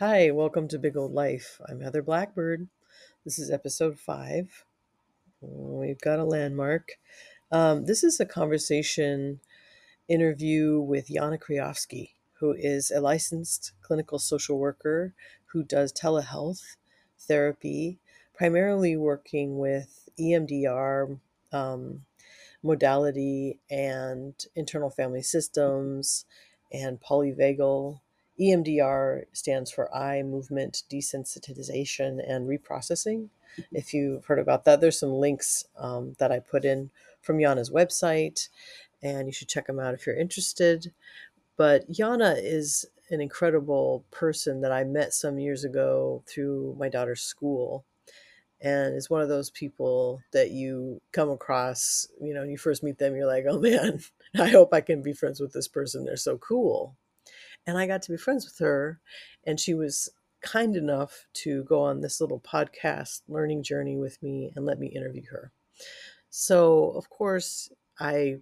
Hi, 0.00 0.30
welcome 0.30 0.68
to 0.68 0.78
Big 0.78 0.96
Old 0.96 1.12
Life. 1.12 1.60
I'm 1.68 1.80
Heather 1.80 2.02
Blackbird. 2.02 2.68
This 3.24 3.36
is 3.36 3.50
episode 3.50 3.98
five. 3.98 4.64
We've 5.40 6.00
got 6.00 6.20
a 6.20 6.24
landmark. 6.24 6.92
Um, 7.50 7.84
this 7.84 8.04
is 8.04 8.20
a 8.20 8.24
conversation 8.24 9.40
interview 10.06 10.78
with 10.78 11.08
Jana 11.08 11.36
Kreofsky, 11.36 12.10
who 12.34 12.52
is 12.52 12.92
a 12.92 13.00
licensed 13.00 13.72
clinical 13.82 14.20
social 14.20 14.56
worker 14.56 15.14
who 15.46 15.64
does 15.64 15.92
telehealth 15.92 16.76
therapy, 17.18 17.98
primarily 18.32 18.96
working 18.96 19.58
with 19.58 20.08
EMDR 20.16 21.18
um, 21.50 22.02
modality 22.62 23.58
and 23.68 24.46
internal 24.54 24.90
family 24.90 25.22
systems 25.22 26.24
and 26.72 27.00
polyvagal 27.00 27.98
EMDR 28.40 29.24
stands 29.32 29.70
for 29.70 29.94
eye 29.94 30.22
movement 30.22 30.84
desensitization 30.90 32.20
and 32.26 32.48
reprocessing. 32.48 33.28
If 33.72 33.92
you've 33.92 34.24
heard 34.26 34.38
about 34.38 34.64
that, 34.64 34.80
there's 34.80 34.98
some 34.98 35.12
links 35.12 35.64
um, 35.76 36.14
that 36.18 36.30
I 36.30 36.38
put 36.38 36.64
in 36.64 36.90
from 37.20 37.38
Jana's 37.38 37.70
website, 37.70 38.48
and 39.02 39.26
you 39.26 39.32
should 39.32 39.48
check 39.48 39.66
them 39.66 39.80
out 39.80 39.94
if 39.94 40.06
you're 40.06 40.16
interested. 40.16 40.92
But 41.56 41.90
Jana 41.90 42.36
is 42.38 42.86
an 43.10 43.20
incredible 43.20 44.04
person 44.10 44.60
that 44.60 44.70
I 44.70 44.84
met 44.84 45.12
some 45.12 45.38
years 45.38 45.64
ago 45.64 46.22
through 46.26 46.76
my 46.78 46.88
daughter's 46.88 47.22
school. 47.22 47.84
And 48.60 48.96
is 48.96 49.08
one 49.08 49.22
of 49.22 49.28
those 49.28 49.50
people 49.50 50.20
that 50.32 50.50
you 50.50 51.00
come 51.12 51.30
across, 51.30 52.08
you 52.20 52.34
know, 52.34 52.42
you 52.42 52.58
first 52.58 52.82
meet 52.82 52.98
them, 52.98 53.14
you're 53.14 53.26
like, 53.26 53.44
oh 53.48 53.58
man, 53.58 54.00
I 54.38 54.48
hope 54.48 54.74
I 54.74 54.80
can 54.80 55.00
be 55.00 55.12
friends 55.12 55.40
with 55.40 55.52
this 55.52 55.68
person. 55.68 56.04
They're 56.04 56.16
so 56.16 56.38
cool 56.38 56.96
and 57.68 57.76
I 57.76 57.86
got 57.86 58.00
to 58.02 58.10
be 58.10 58.16
friends 58.16 58.46
with 58.46 58.58
her. 58.66 58.98
And 59.46 59.60
she 59.60 59.74
was 59.74 60.08
kind 60.40 60.74
enough 60.74 61.26
to 61.34 61.64
go 61.64 61.82
on 61.82 62.00
this 62.00 62.18
little 62.18 62.40
podcast 62.40 63.20
learning 63.28 63.62
journey 63.62 63.96
with 63.98 64.20
me 64.22 64.50
and 64.56 64.64
let 64.64 64.78
me 64.78 64.86
interview 64.88 65.24
her. 65.30 65.52
So, 66.30 66.90
of 66.92 67.10
course, 67.10 67.70
I 68.00 68.38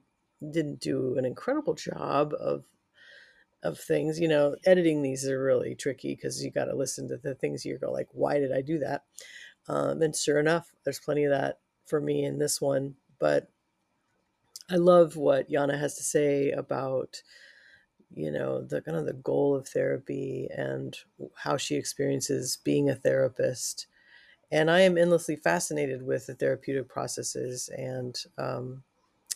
didn't 0.52 0.80
do 0.80 1.16
an 1.18 1.24
incredible 1.24 1.74
job 1.74 2.32
of 2.38 2.64
of 3.64 3.80
things. 3.80 4.20
You 4.20 4.28
know, 4.28 4.54
editing 4.64 5.02
these 5.02 5.28
are 5.28 5.42
really 5.42 5.74
tricky 5.74 6.14
because 6.14 6.44
you 6.44 6.52
got 6.52 6.66
to 6.66 6.76
listen 6.76 7.08
to 7.08 7.16
the 7.16 7.34
things 7.34 7.64
you 7.64 7.78
go 7.78 7.90
like, 7.90 8.08
"Why 8.12 8.38
did 8.38 8.52
I 8.52 8.60
do 8.60 8.78
that?" 8.78 9.02
Um, 9.66 10.02
and 10.02 10.14
sure 10.14 10.38
enough, 10.38 10.72
there's 10.84 11.00
plenty 11.00 11.24
of 11.24 11.30
that 11.30 11.58
for 11.86 12.00
me 12.00 12.24
in 12.24 12.38
this 12.38 12.60
one. 12.60 12.94
But 13.18 13.48
I 14.70 14.76
love 14.76 15.16
what 15.16 15.50
jana 15.50 15.78
has 15.78 15.96
to 15.96 16.04
say 16.04 16.52
about 16.52 17.22
you 18.14 18.30
know 18.30 18.62
the 18.62 18.80
kind 18.80 18.96
of 18.96 19.06
the 19.06 19.12
goal 19.12 19.54
of 19.54 19.68
therapy 19.68 20.48
and 20.56 20.96
how 21.34 21.56
she 21.56 21.76
experiences 21.76 22.58
being 22.64 22.88
a 22.88 22.94
therapist. 22.94 23.86
And 24.52 24.70
i 24.70 24.80
am 24.80 24.96
endlessly 24.98 25.36
fascinated 25.36 26.06
with 26.06 26.26
the 26.26 26.34
therapeutic 26.34 26.88
processes 26.88 27.68
and 27.76 28.16
um, 28.38 28.82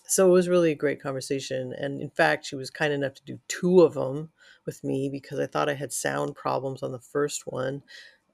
so 0.07 0.27
it 0.29 0.33
was 0.33 0.49
really 0.49 0.73
a 0.73 0.77
great 0.77 1.01
conversation. 1.01 1.73
And 1.73 2.01
in 2.01 2.11
fact 2.11 2.47
she 2.47 2.57
was 2.57 2.71
kind 2.71 2.93
enough 2.93 3.15
to 3.15 3.25
do 3.25 3.39
two 3.49 3.83
of 3.83 3.95
them 3.95 4.31
with 4.67 4.85
me 4.85 5.09
because 5.09 5.39
i 5.41 5.47
thought 5.47 5.69
i 5.69 5.75
had 5.75 5.93
sound 5.93 6.35
problems 6.37 6.83
on 6.83 6.93
the 6.93 6.99
first 7.01 7.47
one. 7.47 7.83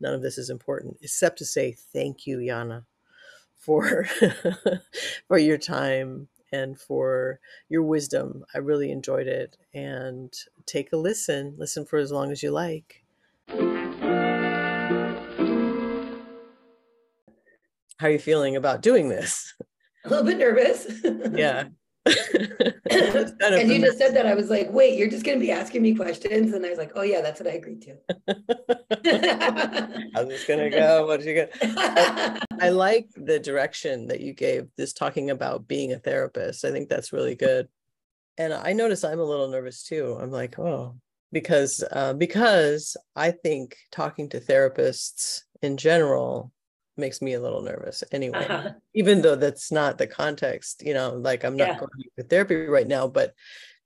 None 0.01 0.15
of 0.15 0.23
this 0.23 0.39
is 0.39 0.51
important 0.51 0.99
except 1.03 1.39
to 1.39 1.45
say 1.47 1.73
thank 1.73 2.27
you 2.27 2.45
jana 2.45 2.85
for 3.57 4.07
for 5.29 5.39
your 5.39 5.59
time 5.59 6.29
and 6.53 6.79
for 6.81 7.41
your 7.69 7.83
wisdom. 7.83 8.45
I 8.55 8.59
really 8.59 8.91
enjoyed 8.91 9.27
it. 9.27 9.57
And 9.75 10.33
take 10.65 10.93
a 10.93 10.97
listen. 10.97 11.55
Listen 11.59 11.85
for 11.85 11.99
as 11.99 12.13
long 12.13 12.33
as 12.33 12.43
you 12.43 12.51
like. 12.51 13.05
How 17.99 18.09
are 18.09 18.11
you 18.11 18.19
feeling 18.19 18.57
about 18.57 18.83
doing 18.83 19.09
this? 19.09 19.55
A 20.05 20.09
little 20.09 20.25
bit 20.25 20.39
nervous. 20.39 20.87
yeah. 21.33 21.65
and 22.07 23.71
you 23.71 23.81
just 23.81 23.99
said 23.99 24.15
that 24.15 24.27
I 24.27 24.35
was 24.35 24.49
like, 24.51 24.71
wait, 24.71 24.97
you're 24.99 25.11
just 25.11 25.25
going 25.25 25.39
to 25.39 25.45
be 25.45 25.51
asking 25.51 25.83
me 25.83 25.95
questions, 25.95 26.53
and 26.53 26.65
I 26.65 26.71
was 26.71 26.79
like, 26.79 26.93
oh 26.95 27.03
yeah, 27.03 27.21
that's 27.21 27.41
what 27.41 27.49
I 27.49 27.55
agreed 27.55 27.83
to. 27.83 27.97
I'm 30.15 30.29
just 30.29 30.47
going 30.47 30.61
to 30.61 30.71
go. 30.71 31.07
What 31.07 31.23
you 31.23 31.35
get? 31.35 31.53
I, 31.63 32.39
I 32.61 32.69
like 32.71 33.09
the 33.17 33.39
direction 33.39 34.07
that 34.09 34.21
you 34.21 34.33
gave 34.33 34.69
this 34.77 34.93
talking 34.93 35.31
about 35.31 35.69
being 35.69 35.93
a 35.93 35.99
therapist. 35.99 36.65
I 36.65 36.71
think 36.71 36.89
that's 36.89 37.13
really 37.13 37.35
good. 37.35 37.69
And 38.39 38.53
I 38.53 38.73
notice 38.73 39.03
I'm 39.05 39.21
a 39.21 39.25
little 39.25 39.49
nervous 39.49 39.83
too. 39.83 40.17
I'm 40.21 40.31
like, 40.31 40.59
oh, 40.59 40.97
because 41.33 41.83
uh, 41.91 42.13
because 42.13 42.97
I 43.15 43.31
think 43.31 43.77
talking 43.91 44.29
to 44.31 44.41
therapists 44.41 45.43
in 45.63 45.77
general 45.77 46.53
makes 46.97 47.21
me 47.21 47.35
a 47.35 47.41
little 47.41 47.63
nervous 47.63 48.03
anyway 48.13 48.47
uh-huh. 48.47 48.71
even 48.95 49.21
though 49.23 49.37
that's 49.37 49.71
not 49.71 49.99
the 49.99 50.07
context 50.07 50.83
you 50.85 50.95
know 50.95 51.11
like 51.11 51.45
i'm 51.45 51.57
not 51.57 51.69
yeah. 51.69 51.79
going 51.79 51.91
to 52.17 52.25
therapy 52.25 52.57
right 52.57 52.89
now 52.89 53.07
but 53.07 53.35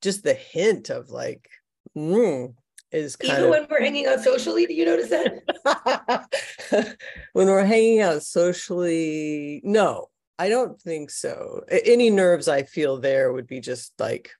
just 0.03 0.22
the 0.22 0.34
hint 0.34 0.91
of 0.91 1.10
like 1.10 1.49
mm, 1.97 2.53
is 2.93 3.16
kind 3.16 3.32
even 3.32 3.44
of... 3.44 3.50
when 3.50 3.66
we're 3.70 3.81
hanging 3.81 4.06
out 4.06 4.20
socially 4.20 4.66
do 4.66 4.75
you 4.75 4.84
notice 4.84 5.10
that 5.10 6.97
when 7.32 7.47
we're 7.47 7.65
hanging 7.65 8.00
out 8.00 8.22
socially 8.22 9.60
no 9.65 10.09
i 10.38 10.49
don't 10.49 10.81
think 10.81 11.10
so 11.10 11.62
any 11.70 12.10
nerves 12.10 12.49
i 12.49 12.62
feel 12.62 12.99
there 12.99 13.32
would 13.32 13.47
be 13.47 13.60
just 13.60 13.93
like 13.99 14.31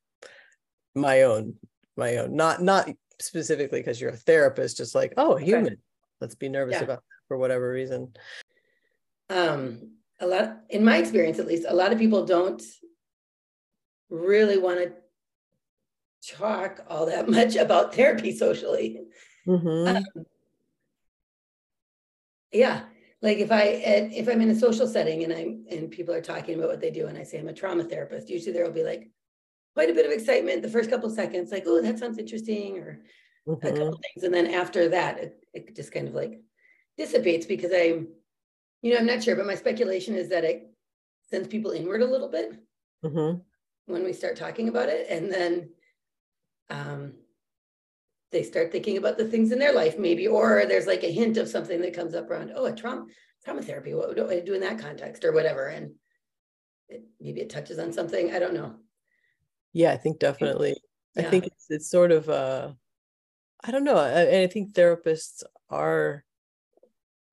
my 0.95 1.23
own 1.23 1.55
my 1.97 2.17
own 2.17 2.35
not 2.35 2.63
not 2.63 2.89
specifically 3.21 3.81
because 3.81 4.01
you're 4.01 4.11
a 4.11 4.17
therapist 4.17 4.77
just 4.77 4.95
like 4.95 5.13
oh 5.17 5.37
human 5.37 5.67
okay. 5.67 5.77
let's 6.21 6.35
be 6.35 6.49
nervous 6.49 6.77
yeah. 6.77 6.85
about 6.85 7.03
for 7.29 7.37
whatever 7.37 7.71
reason 7.71 8.13
um, 9.31 9.93
a 10.21 10.27
lot, 10.27 10.61
in 10.69 10.85
my 10.85 10.99
experience 10.99 11.39
at 11.39 11.47
least, 11.47 11.65
a 11.67 11.75
lot 11.75 11.93
of 11.93 11.99
people 11.99 12.27
don't 12.27 12.63
really 14.11 14.59
want 14.59 14.81
to 14.81 14.93
talk 16.37 16.85
all 16.89 17.07
that 17.07 17.29
much 17.39 17.57
about 17.57 17.95
therapy 17.95 18.37
socially. 18.37 19.01
Mm-hmm. 19.47 19.97
Um, 19.97 20.25
yeah, 22.53 22.83
like 23.23 23.39
if 23.39 23.53
I 23.53 23.63
if 23.63 24.29
I'm 24.29 24.41
in 24.41 24.51
a 24.51 24.55
social 24.55 24.87
setting 24.87 25.25
and 25.25 25.33
I'm 25.33 25.65
and 25.71 25.91
people 25.91 26.15
are 26.15 26.21
talking 26.21 26.57
about 26.57 26.69
what 26.69 26.81
they 26.81 26.91
do, 26.91 27.07
and 27.07 27.17
I 27.17 27.23
say 27.23 27.39
I'm 27.39 27.49
a 27.49 27.53
trauma 27.53 27.85
therapist, 27.85 28.29
usually 28.29 28.53
there 28.53 28.65
will 28.65 28.73
be 28.73 28.83
like 28.83 29.11
quite 29.75 29.89
a 29.89 29.95
bit 29.95 30.07
of 30.07 30.13
excitement 30.13 30.63
the 30.63 30.69
first 30.69 30.91
couple 30.91 31.09
seconds, 31.11 31.53
like 31.53 31.65
oh 31.67 31.81
that 31.81 31.99
sounds 31.99 32.19
interesting, 32.19 32.79
or 32.79 33.01
mm-hmm. 33.47 33.67
a 33.67 33.71
couple 33.71 34.01
things, 34.03 34.25
and 34.25 34.35
then 34.35 34.49
after 34.49 34.89
that 34.89 35.19
it, 35.19 35.45
it 35.55 35.77
just 35.77 35.93
kind 35.93 36.09
of 36.09 36.15
like 36.15 36.41
dissipates 36.99 37.47
because 37.47 37.71
I'm 37.73 38.09
you 38.83 38.93
know, 38.93 38.99
I'm 38.99 39.07
not 39.07 39.23
sure, 39.23 39.37
but 39.37 39.47
my 39.47 39.55
speculation 39.55 40.15
is 40.15 40.29
that 40.31 40.45
it 40.45 40.71
sends 41.31 41.49
people 41.49 41.71
inward 41.73 42.03
a 42.03 42.07
little 42.07 42.29
bit 42.29 42.53
mm-hmm. 43.05 43.39
when 43.87 44.05
we 44.05 44.13
start 44.13 44.37
talking 44.37 44.69
about 44.69 44.89
it. 44.89 45.07
And 45.09 45.31
then 45.31 45.71
um, 46.71 47.13
they 48.33 48.43
start 48.43 48.73
thinking 48.73 48.97
about 48.97 49.19
the 49.19 49.29
things 49.29 49.53
in 49.53 49.59
their 49.59 49.75
life, 49.75 49.99
maybe, 49.99 50.27
or 50.27 50.65
there's 50.67 50.87
like 50.87 51.05
a 51.05 51.13
hint 51.13 51.37
of 51.37 51.49
something 51.49 51.81
that 51.83 51.95
comes 51.95 52.15
up 52.15 52.31
around, 52.31 52.53
oh, 52.55 52.67
a 52.67 52.73
trauma, 52.75 53.07
trauma 53.45 53.63
therapy. 53.63 53.95
What 53.95 54.17
do 54.17 54.31
I 54.31 54.41
do 54.41 54.55
in 54.55 54.61
that 54.63 54.79
context 54.79 55.25
or 55.25 55.33
whatever? 55.33 55.67
And 55.67 55.93
it, 56.89 57.05
maybe 57.21 57.41
it 57.41 57.51
touches 57.51 57.79
on 57.79 57.93
something. 57.93 58.35
I 58.35 58.39
don't 58.39 58.55
know. 58.55 58.77
Yeah, 59.73 59.93
I 59.93 59.97
think 59.97 60.19
definitely. 60.19 60.77
Yeah. 61.15 61.27
I 61.27 61.31
think 61.31 61.47
it's, 61.47 61.67
it's 61.71 61.91
sort 61.91 62.13
of, 62.13 62.29
uh, 62.29 62.73
I 63.63 63.71
don't 63.71 63.85
know. 63.85 63.97
I, 63.97 64.43
I 64.43 64.47
think 64.47 64.73
therapists 64.73 65.43
are 65.69 66.25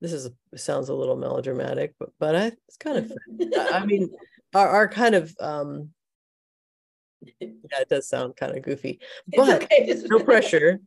this 0.01 0.13
is 0.13 0.29
sounds 0.55 0.89
a 0.89 0.93
little 0.93 1.15
melodramatic, 1.15 1.93
but 1.99 2.09
but 2.19 2.35
I, 2.35 2.45
it's 2.67 2.77
kind 2.77 2.97
of 2.97 3.11
I 3.71 3.85
mean 3.85 4.09
our, 4.53 4.67
our 4.67 4.87
kind 4.87 5.15
of 5.15 5.35
um 5.39 5.89
yeah 7.39 7.79
it 7.79 7.89
does 7.89 8.07
sound 8.07 8.35
kind 8.35 8.55
of 8.55 8.63
goofy, 8.63 8.99
but 9.35 9.63
okay. 9.63 10.01
no 10.05 10.19
pressure. 10.19 10.79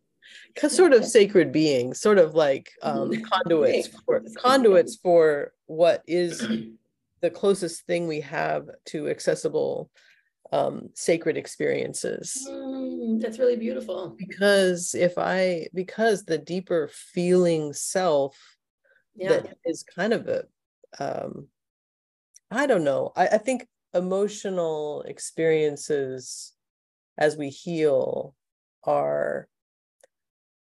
Sort 0.69 0.93
of 0.93 1.05
sacred 1.05 1.51
beings, 1.51 2.01
sort 2.01 2.19
of 2.19 2.35
like 2.35 2.71
um, 2.83 3.11
conduits 3.33 3.89
for 4.07 4.23
conduits 4.37 4.95
for 4.95 5.53
what 5.67 6.05
is 6.07 6.47
the 7.21 7.31
closest 7.31 7.85
thing 7.87 8.07
we 8.07 8.21
have 8.21 8.69
to 8.87 9.09
accessible 9.09 9.91
um, 10.53 10.91
sacred 10.95 11.37
experiences. 11.37 12.47
Mm, 12.49 13.21
that's 13.21 13.39
really 13.39 13.57
beautiful. 13.57 14.15
Because 14.17 14.95
if 14.95 15.15
I, 15.17 15.69
because 15.75 16.25
the 16.25 16.39
deeper 16.39 16.89
feeling 16.93 17.73
self 17.73 18.37
yeah. 19.15 19.29
that 19.29 19.57
is 19.65 19.83
kind 19.83 20.13
of 20.13 20.29
a 20.29 20.45
um 20.99 21.47
i 22.51 22.67
don't 22.67 22.85
know 22.85 23.13
I, 23.17 23.29
I 23.29 23.39
think 23.39 23.67
emotional 23.95 25.03
experiences 25.03 26.53
as 27.19 27.37
we 27.37 27.49
heal 27.49 28.35
are 28.85 29.49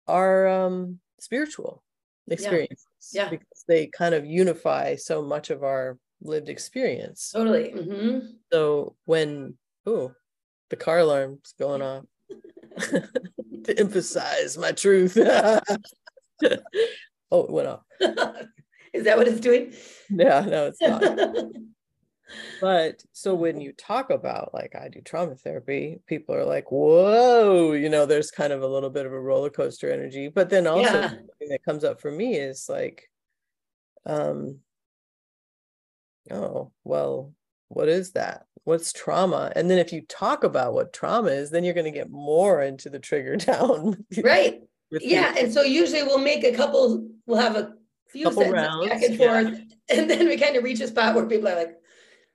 are 0.06 0.48
um 0.48 1.00
spiritual 1.20 1.82
experiences 2.28 2.86
yeah. 3.12 3.24
yeah. 3.24 3.30
because 3.30 3.64
they 3.68 3.86
kind 3.86 4.14
of 4.14 4.26
unify 4.26 4.96
so 4.96 5.22
much 5.22 5.50
of 5.50 5.62
our 5.62 5.98
lived 6.22 6.48
experience 6.48 7.32
totally 7.32 7.72
mm-hmm. 7.74 8.26
so 8.52 8.96
when 9.04 9.54
oh 9.86 10.12
the 10.70 10.76
car 10.76 10.98
alarm's 10.98 11.54
going 11.58 11.82
off 11.82 12.04
to 13.64 13.78
emphasize 13.78 14.58
my 14.58 14.72
truth 14.72 15.16
oh, 17.30 17.44
it 17.44 17.50
went 17.50 17.68
off. 17.68 17.82
Is 18.92 19.04
that 19.04 19.18
what 19.18 19.28
it's 19.28 19.40
doing? 19.40 19.74
Yeah, 20.08 20.40
no, 20.40 20.66
it's 20.66 20.80
not. 20.80 21.02
but 22.60 23.02
so 23.12 23.34
when 23.34 23.60
you 23.60 23.72
talk 23.72 24.10
about 24.10 24.54
like 24.54 24.74
I 24.74 24.88
do 24.88 25.00
trauma 25.00 25.34
therapy, 25.34 26.00
people 26.06 26.34
are 26.34 26.44
like, 26.44 26.70
whoa, 26.72 27.72
you 27.72 27.88
know, 27.88 28.06
there's 28.06 28.30
kind 28.30 28.52
of 28.52 28.62
a 28.62 28.66
little 28.66 28.90
bit 28.90 29.06
of 29.06 29.12
a 29.12 29.20
roller 29.20 29.50
coaster 29.50 29.90
energy. 29.92 30.28
But 30.28 30.48
then 30.50 30.66
also 30.66 30.90
Yeah. 30.92 31.14
that 31.50 31.64
comes 31.64 31.84
up 31.84 32.00
for 32.00 32.10
me 32.10 32.36
is 32.36 32.68
like, 32.68 33.10
um, 34.06 34.60
oh, 36.30 36.72
well, 36.84 37.34
what 37.68 37.88
is 37.88 38.12
that? 38.12 38.46
What's 38.64 38.92
trauma? 38.92 39.52
And 39.54 39.70
then 39.70 39.78
if 39.78 39.92
you 39.92 40.02
talk 40.02 40.42
about 40.42 40.72
what 40.74 40.92
trauma 40.92 41.28
is, 41.30 41.50
then 41.50 41.64
you're 41.64 41.74
going 41.74 41.84
to 41.84 41.90
get 41.90 42.10
more 42.10 42.62
into 42.62 42.90
the 42.90 42.98
trigger 42.98 43.36
down. 43.36 44.04
Right. 44.22 44.62
Yeah. 44.90 45.34
And 45.36 45.52
so 45.52 45.62
usually 45.62 46.02
we'll 46.02 46.18
make 46.18 46.44
a 46.44 46.52
couple, 46.54 47.08
we'll 47.26 47.38
have 47.38 47.56
a 47.56 47.74
few 48.08 48.24
Couple 48.24 48.42
sentences 48.44 48.66
back 48.88 48.90
rounds, 48.90 49.04
and 49.04 49.14
yeah. 49.18 49.42
forth. 49.42 49.60
And 49.88 50.10
then 50.10 50.26
we 50.26 50.36
kind 50.36 50.56
of 50.56 50.64
reach 50.64 50.80
a 50.80 50.88
spot 50.88 51.14
where 51.14 51.26
people 51.26 51.48
are 51.48 51.56
like, 51.56 51.76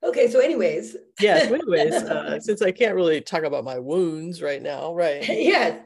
okay, 0.03 0.29
so 0.29 0.39
anyways, 0.39 0.95
yeah. 1.19 1.47
So 1.47 1.53
anyways, 1.55 1.93
uh, 1.93 2.39
since 2.39 2.61
I 2.61 2.71
can't 2.71 2.95
really 2.95 3.21
talk 3.21 3.43
about 3.43 3.63
my 3.63 3.79
wounds 3.79 4.41
right 4.41 4.61
now, 4.61 4.93
right? 4.93 5.21
yes, 5.27 5.81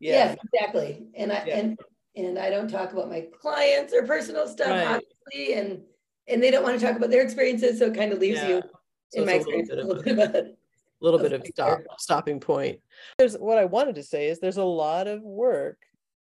Yeah. 0.00 0.12
yes, 0.34 0.38
exactly. 0.52 1.06
And 1.14 1.32
I, 1.32 1.44
Yeah. 1.46 1.58
and, 1.58 1.78
and 2.16 2.38
I 2.38 2.50
don't 2.50 2.68
talk 2.70 2.92
about 2.92 3.08
my 3.08 3.26
clients 3.40 3.92
or 3.92 4.06
personal 4.06 4.46
stuff, 4.46 4.68
Right. 4.68 5.02
obviously, 5.32 5.54
and, 5.54 5.82
and 6.28 6.42
they 6.42 6.50
don't 6.50 6.62
want 6.62 6.78
to 6.78 6.86
talk 6.86 6.96
about 6.96 7.10
their 7.10 7.22
experiences. 7.22 7.78
So 7.78 7.86
it 7.86 7.94
kind 7.94 8.12
of 8.12 8.18
leaves 8.18 8.40
Yeah. 8.40 8.48
you, 8.48 8.62
So 9.10 9.20
in 9.20 9.26
my 9.26 9.32
a 9.34 9.38
little 9.38 9.60
experience, 9.60 9.68
bit 9.70 9.78
a 9.78 9.80
of 9.82 9.86
little 9.88 10.00
a- 10.00 10.04
bit 10.04 10.18
of 10.18 10.34
a, 10.34 10.54
little 11.00 11.18
bit 11.20 11.32
of 11.32 11.46
stop 11.46 11.80
stopping 11.98 12.40
point 12.40 12.80
there's 13.18 13.34
what 13.36 13.58
i 13.58 13.64
wanted 13.66 13.94
to 13.96 14.02
say 14.02 14.28
is 14.28 14.38
there's 14.40 14.56
a 14.56 14.64
lot 14.64 15.06
of 15.06 15.20
work 15.22 15.76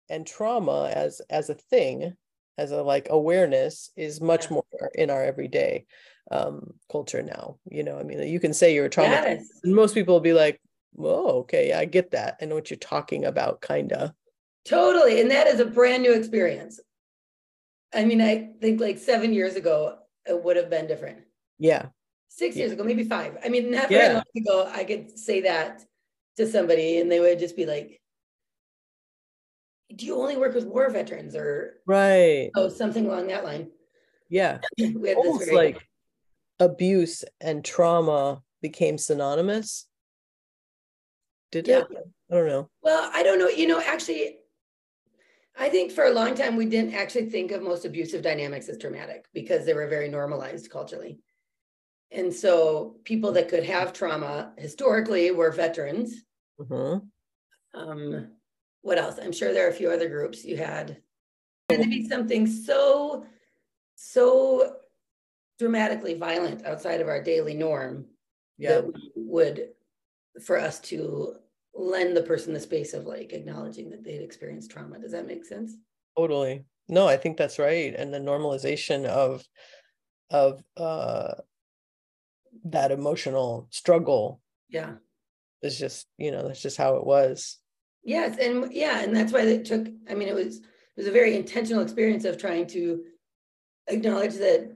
and 0.10 0.26
trauma 0.28 0.92
as 0.94 1.22
as 1.30 1.50
a 1.50 1.56
thing 1.56 2.14
as 2.58 2.72
a 2.72 2.82
like 2.84 3.08
awareness 3.10 3.92
is 3.96 4.22
much 4.22 4.46
Yeah. 4.50 4.56
more 4.56 4.92
in 4.96 5.10
our 5.10 5.24
everyday 5.24 5.86
um 6.32 6.74
culture 6.92 7.22
now 7.22 7.58
you 7.70 7.84
know 7.84 7.98
i 8.00 8.04
mean 8.04 8.20
you 8.28 8.40
can 8.40 8.54
say 8.54 8.74
you're 8.74 8.86
a 8.86 8.90
trauma 8.90 9.20
yes, 9.24 9.46
and 9.64 9.76
most 9.76 9.94
people 9.94 10.14
will 10.16 10.22
be 10.22 10.34
like 10.34 10.60
oh 11.00 11.40
okay 11.40 11.70
yeah, 11.70 11.80
i 11.80 11.86
get 11.86 12.12
that 12.12 12.38
i 12.42 12.46
know 12.46 12.56
what 12.56 12.70
you're 12.70 12.78
talking 12.78 13.26
about 13.26 13.62
kinda 13.62 14.14
totally. 14.66 15.20
And 15.20 15.30
that 15.32 15.48
is 15.48 15.60
a 15.60 15.66
brand 15.66 16.04
new 16.04 16.14
experience. 16.14 16.80
I 17.94 18.06
mean, 18.06 18.22
I 18.22 18.54
think 18.62 18.80
like 18.80 18.98
seven 18.98 19.34
years 19.34 19.56
ago, 19.56 19.98
it 20.26 20.42
would 20.44 20.56
have 20.58 20.70
been 20.70 20.88
different. 20.88 21.20
yeah 21.60 21.88
six 22.30 22.56
Yeah. 22.56 22.62
years 22.64 22.72
ago, 22.72 22.84
maybe 22.84 23.04
five. 23.04 23.38
I 23.46 23.50
mean, 23.50 23.70
not 23.72 23.90
very 23.90 24.08
Yeah. 24.08 24.14
long 24.14 24.24
ago, 24.36 24.72
I 24.74 24.84
could 24.86 25.20
say 25.20 25.42
that 25.42 25.84
to 26.38 26.48
somebody 26.48 27.00
and 27.00 27.12
they 27.12 27.20
would 27.20 27.38
just 27.38 27.56
be 27.56 27.66
like, 27.68 28.02
do 29.95 30.06
you 30.06 30.16
only 30.16 30.38
work 30.38 30.54
with 30.54 30.66
war 30.66 30.90
veterans 30.90 31.36
or 31.36 31.75
right 31.86 32.50
oh, 32.56 32.69
something 32.69 33.06
along 33.06 33.28
that 33.28 33.44
line? 33.44 33.69
yeah 34.30 34.60
We 34.80 35.10
had 35.10 35.18
this 35.18 35.25
almost 35.25 35.45
very- 35.45 35.56
like 35.56 35.88
abuse 36.60 37.24
and 37.42 37.63
trauma 37.66 38.42
became 38.62 38.98
synonymous 38.98 39.88
did 41.51 41.68
Yeah. 41.68 41.80
it 41.80 41.88
i 42.31 42.34
don't 42.36 42.48
know 42.48 42.69
Well, 42.81 43.10
I 43.13 43.24
don't 43.24 43.40
know, 43.40 43.48
you 43.50 43.68
know, 43.68 43.80
actually, 43.81 44.40
I 45.56 45.69
think 45.69 45.92
for 45.92 46.06
a 46.06 46.12
long 46.12 46.36
time, 46.36 46.56
we 46.56 46.66
didn't 46.66 46.94
actually 46.96 47.30
think 47.30 47.51
of 47.51 47.62
most 47.62 47.86
abusive 47.86 48.22
dynamics 48.22 48.68
as 48.69 48.78
traumatic 48.78 49.25
because 49.34 49.66
they 49.66 49.74
were 49.74 49.88
very 49.88 50.10
normalized 50.10 50.69
culturally. 50.69 51.19
And 52.12 52.34
so 52.34 52.98
people 53.04 53.31
that 53.34 53.50
could 53.50 53.63
have 53.63 53.94
trauma 53.94 54.54
historically 54.57 55.31
were 55.31 55.51
veterans. 55.51 56.24
Mhm. 56.60 57.07
Um, 57.74 58.31
what 58.84 59.00
else? 59.00 59.18
I'm 59.22 59.32
sure 59.32 59.52
there 59.54 59.66
are 59.66 59.72
a 59.72 59.74
few 59.74 59.90
other 59.90 60.08
groups 60.08 60.46
you 60.46 60.58
had. 60.58 60.98
And 61.70 61.82
to 61.82 61.90
be 61.90 62.08
something 62.08 62.46
so, 62.46 63.26
so 63.96 64.76
dramatically 65.58 66.14
violent 66.14 66.66
outside 66.66 67.02
of 67.02 67.08
our 67.08 67.24
daily 67.24 67.54
norm 67.54 68.06
yeah 68.58 68.76
that 68.76 68.86
we 68.86 69.12
would, 69.16 69.70
for 70.46 70.60
us 70.60 70.80
to 70.80 71.36
lend 71.74 72.16
the 72.16 72.22
person 72.22 72.54
the 72.54 72.60
space 72.60 72.94
of 72.94 73.06
like 73.08 73.34
acknowledging 73.34 73.90
that 73.90 74.04
they'd 74.04 74.22
experienced 74.22 74.70
trauma. 74.70 75.00
Does 75.00 75.14
that 75.14 75.26
make 75.26 75.44
sense? 75.46 75.74
Totally. 76.18 76.66
No, 76.88 77.08
I 77.08 77.18
think 77.18 77.38
that's 77.38 77.58
right. 77.58 77.96
And 77.96 78.14
the 78.14 78.20
normalization 78.20 79.06
of 79.06 79.44
of 80.30 80.62
uh 80.78 81.34
that 82.66 82.92
emotional 82.92 83.68
struggle 83.72 84.42
Yeah. 84.70 84.96
is 85.62 85.80
just, 85.80 86.08
you 86.18 86.32
know, 86.32 86.48
that's 86.48 86.62
just 86.62 86.78
how 86.78 86.98
it 86.98 87.06
was. 87.06 87.58
Yes, 88.04 88.38
and 88.38 88.72
yeah, 88.74 89.02
and 89.02 89.16
that's 89.16 89.32
why 89.32 89.42
it 89.42 89.66
took, 89.66 89.88
I 90.10 90.14
mean, 90.14 90.28
it 90.28 90.36
was, 90.36 90.58
it 90.58 90.64
was 90.98 91.08
a 91.08 91.12
very 91.12 91.36
intentional 91.36 91.82
experience 91.82 92.26
of 92.26 92.38
trying 92.38 92.68
to 92.68 93.06
acknowledge 93.88 94.36
that 94.36 94.76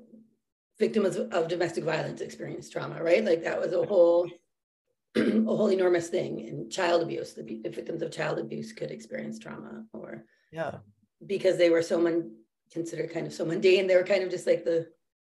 victims 0.79 1.15
of, 1.15 1.31
of 1.33 1.47
domestic 1.47 1.83
violence 1.83 2.21
experience 2.21 2.69
trauma, 2.69 3.03
right? 3.03 3.23
Like 3.25 3.43
that 3.43 3.59
was 3.59 3.73
a 3.73 3.85
whole, 3.85 4.29
a 5.15 5.21
whole 5.43 5.71
enormous 5.71 6.09
thing 6.09 6.47
And 6.47 6.71
child 6.71 7.01
abuse, 7.01 7.33
the, 7.33 7.43
the 7.43 7.69
victims 7.69 8.01
of 8.01 8.11
child 8.11 8.39
abuse 8.39 8.73
could 8.73 8.91
experience 8.91 9.39
trauma 9.39 9.85
or 9.93 10.25
Yeah. 10.51 10.77
because 11.25 11.57
they 11.57 11.69
were 11.69 11.81
so 11.81 11.99
mon, 11.99 12.31
considered 12.71 13.11
kind 13.11 13.27
of 13.27 13.33
so 13.33 13.45
mundane, 13.45 13.87
they 13.87 13.95
were 13.95 14.03
kind 14.03 14.23
of 14.23 14.29
just 14.29 14.47
like 14.47 14.63
the, 14.63 14.87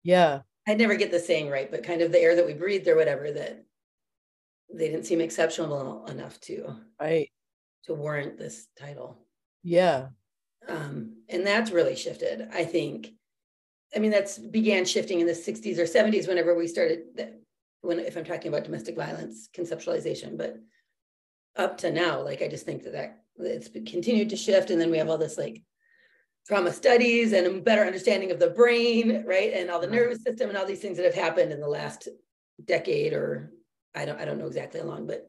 Yeah. 0.03 0.41
I'd 0.67 0.77
never 0.77 0.95
get 0.95 1.09
the 1.09 1.19
saying 1.19 1.49
right, 1.49 1.71
but 1.71 1.83
kind 1.83 2.01
of 2.01 2.11
the 2.11 2.19
air 2.19 2.35
that 2.35 2.45
we 2.45 2.53
breathed 2.53 2.87
or 2.87 2.95
whatever 2.95 3.31
that 3.31 3.65
they 4.71 4.89
didn't 4.89 5.05
seem 5.05 5.21
exceptional 5.21 6.05
enough 6.05 6.39
to, 6.41 6.75
Right. 6.99 7.29
To 7.85 7.93
warrant 7.93 8.37
this 8.37 8.67
title. 8.77 9.17
Yeah. 9.63 10.07
Um, 10.67 11.23
and 11.29 11.45
that's 11.45 11.71
really 11.71 11.95
shifted, 11.95 12.47
I 12.53 12.65
think. 12.65 13.11
I 13.95 13.99
mean, 13.99 14.11
that's 14.11 14.37
began 14.37 14.85
shifting 14.85 15.19
in 15.19 15.27
the 15.27 15.33
60s 15.33 15.77
or 15.77 15.83
70s 15.83 16.27
whenever 16.27 16.55
we 16.55 16.67
started 16.67 17.15
that 17.15 17.39
when 17.81 17.99
if 17.99 18.17
I'm 18.17 18.25
talking 18.25 18.49
about 18.49 18.65
domestic 18.65 18.95
violence 18.95 19.49
conceptualization, 19.55 20.37
but 20.37 20.57
up 21.55 21.77
to 21.79 21.91
now, 21.91 22.21
like 22.21 22.41
I 22.41 22.47
just 22.47 22.65
think 22.65 22.83
that, 22.83 22.93
that 22.93 23.15
it's 23.39 23.69
continued 23.69 24.29
to 24.29 24.37
shift. 24.37 24.69
And 24.69 24.79
then 24.79 24.91
we 24.91 24.97
have 24.97 25.09
all 25.09 25.17
this 25.17 25.37
like 25.37 25.63
trauma 26.47 26.71
studies 26.71 27.33
and 27.33 27.47
a 27.47 27.61
better 27.61 27.83
understanding 27.83 28.31
of 28.31 28.39
the 28.39 28.49
brain, 28.49 29.23
right? 29.25 29.53
And 29.53 29.69
all 29.69 29.79
the 29.79 29.87
nervous 29.87 30.23
system 30.23 30.49
and 30.49 30.57
all 30.57 30.65
these 30.65 30.81
things 30.81 30.97
that 30.97 31.05
have 31.05 31.15
happened 31.15 31.51
in 31.51 31.59
the 31.59 31.67
last 31.67 32.07
decade 32.65 33.13
or 33.13 33.51
I 33.95 34.05
don't 34.05 34.19
I 34.19 34.25
don't 34.25 34.37
know 34.37 34.47
exactly 34.47 34.79
how 34.79 34.87
long, 34.87 35.07
but 35.07 35.27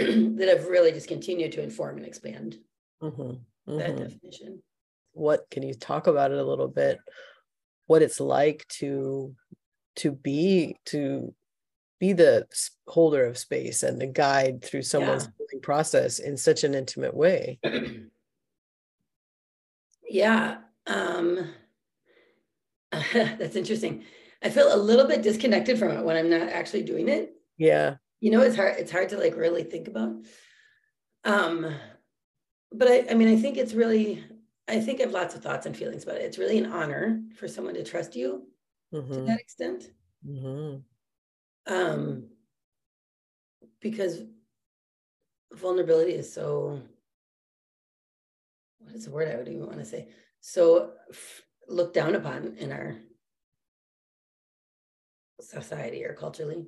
that 0.36 0.48
have 0.48 0.66
really 0.66 0.92
just 0.92 1.08
continued 1.08 1.52
to 1.52 1.62
inform 1.62 1.98
and 1.98 2.06
expand 2.06 2.58
hmm 3.00 3.32
that 3.66 3.96
definition. 3.96 4.62
What 5.12 5.46
can 5.50 5.62
you 5.62 5.74
talk 5.74 6.06
about 6.06 6.32
it 6.32 6.38
a 6.38 6.44
little 6.44 6.68
bit? 6.68 6.98
What 7.86 8.02
it's 8.02 8.20
like 8.20 8.66
to 8.78 9.34
to 9.96 10.12
be 10.12 10.76
to 10.86 11.34
be 11.98 12.12
the 12.14 12.46
holder 12.86 13.26
of 13.26 13.38
space 13.38 13.82
and 13.82 14.00
the 14.00 14.06
guide 14.06 14.64
through 14.64 14.82
someone's 14.82 15.28
healing 15.38 15.62
process 15.62 16.18
in 16.18 16.36
such 16.36 16.64
an 16.64 16.74
intimate 16.74 17.14
way. 17.14 17.58
Yeah, 20.12 20.58
um, 20.88 21.54
that's 23.12 23.54
interesting. 23.54 24.04
I 24.42 24.50
feel 24.50 24.74
a 24.74 24.76
little 24.76 25.06
bit 25.06 25.22
disconnected 25.22 25.78
from 25.78 25.92
it 25.92 26.04
when 26.04 26.16
I'm 26.16 26.28
not 26.28 26.48
actually 26.48 26.82
doing 26.82 27.08
it. 27.08 27.32
Yeah. 27.56 27.96
You 28.20 28.30
know, 28.30 28.42
it's 28.42 28.56
hard, 28.56 28.76
it's 28.78 28.92
hard 28.92 29.08
to 29.10 29.18
like 29.18 29.36
really 29.36 29.64
think 29.64 29.88
about. 29.88 30.14
Um, 31.24 31.74
but 32.72 32.88
I, 32.88 33.06
I 33.10 33.14
mean, 33.14 33.28
I 33.28 33.36
think 33.40 33.56
it's 33.56 33.74
really, 33.74 34.24
I 34.68 34.80
think 34.80 35.00
I 35.00 35.04
have 35.04 35.12
lots 35.12 35.34
of 35.34 35.42
thoughts 35.42 35.66
and 35.66 35.76
feelings 35.76 36.04
about 36.04 36.16
it. 36.16 36.22
It's 36.22 36.38
really 36.38 36.58
an 36.58 36.66
honor 36.66 37.22
for 37.36 37.48
someone 37.48 37.74
to 37.74 37.84
trust 37.84 38.14
you 38.16 38.46
to 38.92 39.00
hmm 39.02 39.26
that 39.26 39.40
extent. 39.40 39.90
hmm 40.24 40.76
Um, 41.66 42.28
because 43.80 44.22
vulnerability 45.52 46.12
is 46.14 46.32
so, 46.32 46.80
what 48.78 48.94
is 48.94 49.04
the 49.04 49.10
word 49.10 49.28
I 49.28 49.36
would 49.36 49.48
even 49.48 49.66
want 49.66 49.78
to 49.78 49.84
say? 49.84 50.08
So 50.40 50.92
f- 51.10 51.42
looked 51.68 51.94
down 51.94 52.14
upon 52.14 52.56
in 52.56 52.72
our 52.72 52.96
society 55.40 56.04
or 56.04 56.14
culturally. 56.14 56.66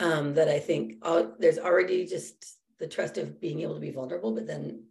Um, 0.00 0.32
that 0.34 0.48
I 0.48 0.58
think 0.58 0.94
all, 1.02 1.34
there's 1.38 1.58
already 1.58 2.06
just 2.06 2.56
the 2.78 2.86
trust 2.86 3.18
of 3.18 3.38
being 3.38 3.60
able 3.60 3.74
to 3.74 3.80
be 3.80 3.90
vulnerable, 3.90 4.32
but 4.32 4.46
then 4.46 4.84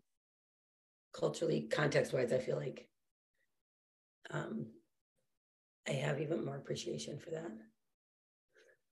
culturally, 1.14 1.62
context 1.62 2.14
wise, 2.14 2.32
I 2.32 2.38
feel 2.38 2.58
like 2.58 2.88
um, 4.30 4.68
I 5.88 5.94
have 5.94 6.22
even 6.22 6.46
more 6.46 6.58
appreciation 6.58 7.18
for 7.18 7.32
that. 7.32 7.52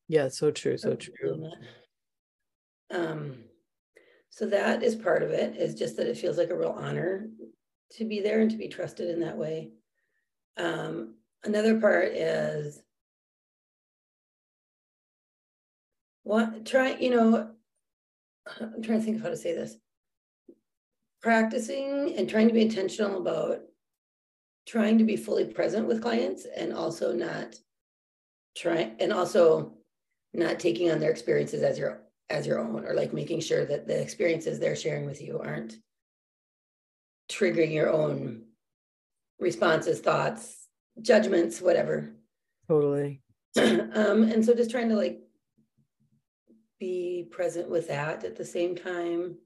Yeah, 0.07 0.29
so 0.29 0.50
true, 0.50 0.77
so 0.77 0.95
true. 0.95 1.51
Um, 2.89 3.43
so 4.29 4.47
that 4.47 4.81
is 4.81 4.95
part 4.95 5.21
of 5.21 5.29
it, 5.29 5.55
is 5.55 5.75
just 5.75 5.97
that 5.97 6.07
it 6.07 6.17
feels 6.17 6.39
like 6.39 6.50
a 6.50 6.57
real 6.57 6.75
honor 6.75 7.29
to 7.91 8.05
be 8.05 8.21
there 8.21 8.41
and 8.41 8.50
to 8.50 8.57
be 8.57 8.69
trusted 8.69 9.09
in 9.09 9.19
that 9.19 9.38
way. 9.38 9.69
Um, 10.57 11.15
another 11.43 11.79
part 11.79 12.13
is 12.13 12.81
what 16.27 16.65
try, 16.65 16.96
you 16.98 17.10
know, 17.10 17.50
I'm 18.60 18.81
trying 18.81 19.00
to 19.00 19.05
think 19.05 19.17
of 19.17 19.24
how 19.24 19.29
to 19.29 19.38
say 19.38 19.53
this. 19.53 19.77
practicing 21.22 22.15
and 22.17 22.29
trying 22.29 22.48
to 22.48 22.53
be 22.53 22.62
intentional 22.62 23.19
about 23.19 23.62
trying 24.67 24.98
to 24.98 25.03
be 25.03 25.17
fully 25.17 25.46
present 25.46 25.88
with 25.88 26.01
clients 26.01 26.46
and 26.55 26.74
also 26.74 27.12
not 27.13 27.55
trying 28.55 28.96
and 29.00 29.12
also 29.12 29.74
not 30.34 30.60
taking 30.60 30.91
on 30.91 31.00
their 31.00 31.12
experiences 31.12 31.63
as 31.63 31.79
your 31.79 32.01
as 32.29 32.46
your 32.46 32.60
own 32.60 32.86
or 32.86 32.93
like 32.93 33.13
making 33.13 33.39
sure 33.39 33.65
that 33.65 33.88
the 33.88 34.00
experiences 34.00 34.60
they're 34.60 34.75
sharing 34.75 35.05
with 35.05 35.22
you 35.22 35.39
aren't 35.39 35.75
triggering 37.31 37.74
your 37.74 37.89
own 37.89 38.43
responses 39.39 40.00
thoughts 40.01 40.67
judgments 41.01 41.62
whatever 41.62 42.12
Totally. 42.67 43.22
um 43.57 44.24
and 44.24 44.46
so 44.46 44.53
just 44.53 44.72
trying 44.72 44.89
to 44.89 44.96
like 44.96 45.19
be 46.79 47.27
present 47.31 47.69
with 47.69 47.88
that 47.88 48.24
at 48.24 48.36
the 48.36 48.46
same 48.46 48.75
time. 48.75 49.38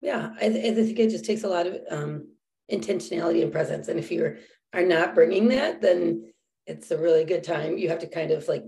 Yeah 0.00 0.30
I, 0.36 0.48
th- 0.48 0.64
I 0.72 0.74
think 0.74 0.98
it 0.98 1.10
just 1.10 1.24
takes 1.24 1.42
a 1.44 1.48
lot 1.48 1.66
of 1.66 1.80
um 1.90 2.28
intentionality 2.70 3.42
and 3.42 3.50
presence 3.50 3.88
and 3.88 3.98
if 3.98 4.10
you 4.12 4.36
are 4.72 4.84
not 4.84 5.14
bringing 5.14 5.48
that 5.48 5.80
then 5.80 6.32
it's 6.66 6.90
a 6.90 6.98
really 6.98 7.24
good 7.24 7.42
time. 7.44 7.78
You 7.78 7.88
have 7.88 8.00
to 8.00 8.06
kind 8.06 8.30
of 8.30 8.46
like 8.46 8.64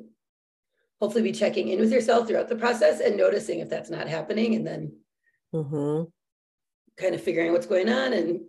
hopefully 1.00 1.22
be 1.22 1.32
checking 1.32 1.68
in 1.68 1.78
with 1.78 1.92
yourself 1.92 2.26
throughout 2.26 2.48
the 2.48 2.56
process 2.56 3.00
and 3.00 3.16
noticing 3.16 3.60
if 3.60 3.68
that's 3.68 3.90
not 3.90 4.08
happening 4.08 4.54
and 4.54 4.66
then 4.66 4.96
hmm 5.52 6.04
kind 6.96 7.14
of 7.14 7.22
figuring 7.22 7.52
what's 7.52 7.66
going 7.66 7.88
on 7.88 8.12
and 8.12 8.40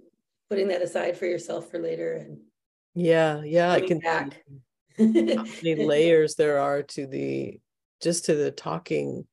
putting 0.49 0.69
that 0.69 0.81
aside 0.81 1.17
for 1.17 1.25
yourself 1.25 1.69
for 1.69 1.79
later 1.79 2.13
and 2.13 2.39
Yeah, 2.95 3.41
yeah, 3.43 3.71
I 3.71 3.81
can 3.81 3.99
back. 3.99 4.43
How 4.97 5.03
many 5.63 5.75
layers 5.75 6.35
there 6.35 6.59
are 6.59 6.83
to 6.83 7.07
the 7.07 7.59
just 8.01 8.25
to 8.25 8.35
the 8.35 8.51
talking. 8.51 9.25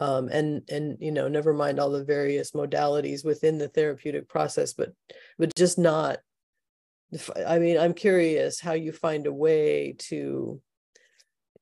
Um, 0.00 0.28
and 0.28 0.62
and 0.70 0.98
you 1.00 1.12
know, 1.12 1.28
never 1.28 1.54
mind 1.54 1.78
all 1.78 1.90
the 1.90 2.04
various 2.04 2.50
modalities 2.50 3.24
within 3.24 3.58
the 3.58 3.68
therapeutic 3.68 4.28
process, 4.28 4.72
but 4.72 4.92
but 5.38 5.54
just 5.54 5.78
not. 5.78 6.18
I 7.46 7.58
mean, 7.58 7.78
I'm 7.78 7.94
curious 7.94 8.58
how 8.60 8.72
you 8.72 8.90
find 8.90 9.26
a 9.28 9.32
way 9.32 9.94
to, 9.98 10.60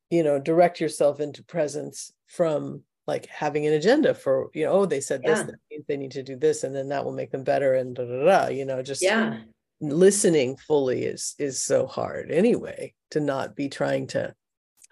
you 0.09 0.23
know, 0.23 0.39
direct 0.39 0.81
yourself 0.81 1.21
into 1.21 1.45
presence 1.45 2.13
from 2.27 2.83
like 3.07 3.27
having 3.27 3.67
an 3.67 3.75
agenda 3.75 4.15
for, 4.15 4.49
you 4.55 4.65
know, 4.65 4.73
oh, 4.73 4.87
they 4.87 5.01
said 5.01 5.23
this, 5.23 5.41
Yeah. 5.41 5.47
means 5.71 5.85
they 5.89 5.97
need 5.99 6.13
to 6.13 6.23
do 6.23 6.37
this, 6.37 6.65
and 6.65 6.75
then 6.75 6.89
that 6.89 7.05
will 7.05 7.13
make 7.13 7.33
them 7.33 7.45
better, 7.45 7.75
and 7.75 7.95
da 7.95 8.05
da 8.05 8.25
da. 8.25 8.49
You 8.49 8.65
know, 8.65 8.83
just 8.83 9.03
yeah 9.03 9.41
listening 9.83 10.57
fully 10.57 11.03
is 11.05 11.35
is 11.39 11.61
so 11.61 11.87
hard 11.87 12.31
anyway 12.31 12.95
to 13.11 13.21
not 13.21 13.57
be 13.57 13.69
trying 13.69 14.07
to 14.07 14.33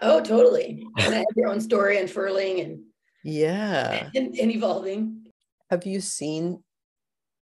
oh 0.00 0.20
totally. 0.20 0.84
And 0.98 1.14
have 1.14 1.24
your 1.36 1.48
own 1.48 1.60
story 1.60 1.98
unfurling 1.98 2.60
and, 2.60 2.82
yeah. 3.22 4.10
and 4.14 4.34
and 4.36 4.50
evolving. 4.50 5.26
Have 5.70 5.86
you 5.86 6.00
seen 6.00 6.62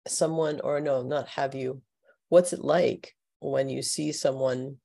someone 0.06 0.60
or 0.62 0.80
no 0.80 1.02
not 1.02 1.28
have 1.28 1.54
you 1.54 1.82
what's 2.28 2.52
it 2.52 2.64
like 2.64 3.14
when 3.40 3.68
you 3.68 3.82
see 3.82 4.12
someone 4.12 4.76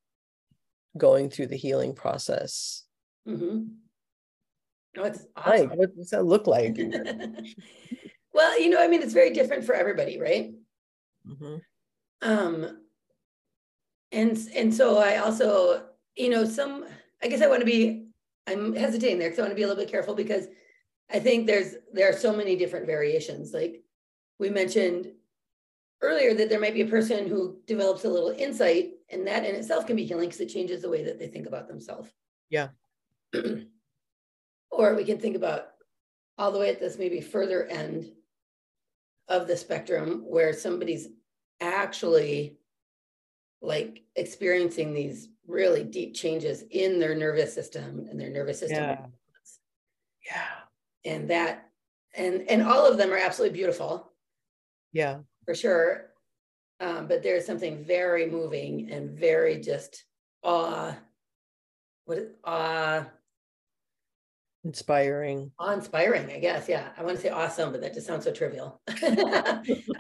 going 0.98 1.30
through 1.30 1.48
the 1.48 1.58
healing 1.58 1.94
process? 1.94 2.84
Mm-hmm. 3.28 3.66
oh 4.98 5.04
it's 5.04 5.26
like 5.36 5.66
awesome. 5.66 5.78
what 5.78 5.96
does 5.96 6.10
that 6.10 6.26
look 6.26 6.48
like? 6.48 6.76
Well 8.34 8.62
you 8.62 8.70
know 8.70 8.80
i 8.80 8.88
mean 8.88 9.02
it's 9.02 9.14
very 9.14 9.32
different 9.32 9.66
for 9.66 9.74
everybody 9.74 10.20
right? 10.20 10.52
Mhm. 11.28 11.60
Um 12.22 12.80
and 14.12 14.38
and 14.56 14.74
so 14.74 14.98
i 14.98 15.18
also 15.18 15.84
you 16.16 16.30
know 16.30 16.46
some 16.46 16.86
i 17.24 17.28
guess 17.28 17.42
i 17.42 17.48
want 17.48 17.60
to 17.60 17.66
be 17.66 18.08
i'm 18.48 18.74
hesitating 18.74 19.20
there 19.20 19.30
because 19.30 19.40
i 19.40 19.44
want 19.44 19.52
to 19.52 19.56
be 19.56 19.64
a 19.64 19.68
little 19.68 19.82
bit 19.82 19.92
careful 19.92 20.16
because 20.16 20.48
i 21.12 21.20
think 21.20 21.46
there's 21.46 21.76
there 21.94 22.10
are 22.10 22.18
so 22.18 22.36
many 22.36 22.56
different 22.56 22.86
variations 22.86 23.54
like 23.54 23.84
we 24.40 24.50
mentioned 24.50 25.12
earlier 26.02 26.34
that 26.34 26.50
there 26.50 26.60
might 26.60 26.74
be 26.76 26.82
a 26.82 26.88
person 26.88 27.28
who 27.28 27.58
develops 27.66 28.06
a 28.06 28.10
little 28.10 28.30
insight 28.30 28.92
and 29.10 29.26
that 29.26 29.44
in 29.46 29.56
itself 29.56 29.86
can 29.88 29.96
be 29.96 30.06
healing 30.06 30.28
because 30.30 30.42
it 30.42 30.48
changes 30.50 30.82
the 30.82 30.90
way 30.90 31.04
that 31.04 31.18
they 31.20 31.28
think 31.28 31.48
about 31.48 31.68
themselves 31.68 32.10
Yeah. 32.50 32.70
or 34.72 34.96
we 34.96 35.04
can 35.04 35.20
think 35.20 35.36
about 35.36 35.70
all 36.38 36.52
the 36.52 36.60
way 36.60 36.70
at 36.70 36.80
this 36.80 36.98
maybe 37.00 37.20
further 37.20 37.66
end 37.66 38.12
of 39.28 39.48
the 39.48 39.58
spectrum 39.58 40.24
where 40.26 40.54
somebody's 40.54 41.08
actually 41.62 42.58
like 43.62 44.04
experiencing 44.16 44.94
these 44.94 45.30
really 45.48 45.84
deep 45.84 46.14
changes 46.14 46.64
in 46.72 47.00
their 47.00 47.16
nervous 47.16 47.54
system 47.54 48.06
and 48.10 48.20
their 48.20 48.30
nervous 48.30 48.60
system 48.60 48.84
Yeah. 48.84 49.06
yeah. 50.26 51.12
And 51.12 51.30
that 51.30 51.70
and 52.16 52.50
and 52.50 52.64
all 52.64 52.86
of 52.86 52.98
them 52.98 53.12
are 53.12 53.18
absolutely 53.18 53.58
beautiful. 53.58 54.12
Yeah. 54.92 55.20
For 55.46 55.56
sure. 55.56 56.08
Um, 56.80 57.08
but 57.08 57.24
there's 57.24 57.46
something 57.46 57.84
very 57.84 58.30
moving 58.30 58.92
and 58.92 59.10
very 59.12 59.60
just 59.60 60.04
awe 60.44 60.96
what 62.06 62.18
is 62.18 62.30
awe 62.44 63.06
inspiring. 64.68 65.52
Awe-inspiring 65.60 66.30
i 66.32 66.40
guess 66.40 66.68
yeah. 66.68 66.90
I 66.98 67.04
want 67.04 67.16
to 67.16 67.22
say 67.22 67.30
awesome 67.30 67.72
but 67.72 67.82
that 67.82 67.94
just 67.94 68.08
sounds 68.08 68.26
so 68.26 68.32
trivial. 68.32 68.82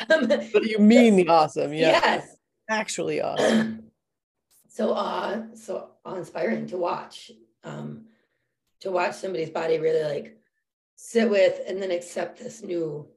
Um, 0.09 0.27
but 0.27 0.63
you 0.63 0.79
mean 0.79 1.15
the 1.15 1.27
awesome 1.27 1.73
yeah. 1.73 1.91
Yes. 1.91 2.35
Actually 2.69 3.21
awesome. 3.29 3.83
So 4.69 4.93
awe 4.93 5.43
so 5.55 5.91
awe-inspiring 6.05 6.67
to 6.67 6.77
watch 6.77 7.31
um 7.63 8.05
to 8.81 8.91
watch 8.91 9.15
somebody's 9.15 9.49
body 9.49 9.79
really 9.79 10.03
like 10.03 10.37
sit 10.95 11.29
with 11.29 11.59
and 11.67 11.81
then 11.81 11.91
accept 11.91 12.39
this 12.39 12.61
new 12.61 13.07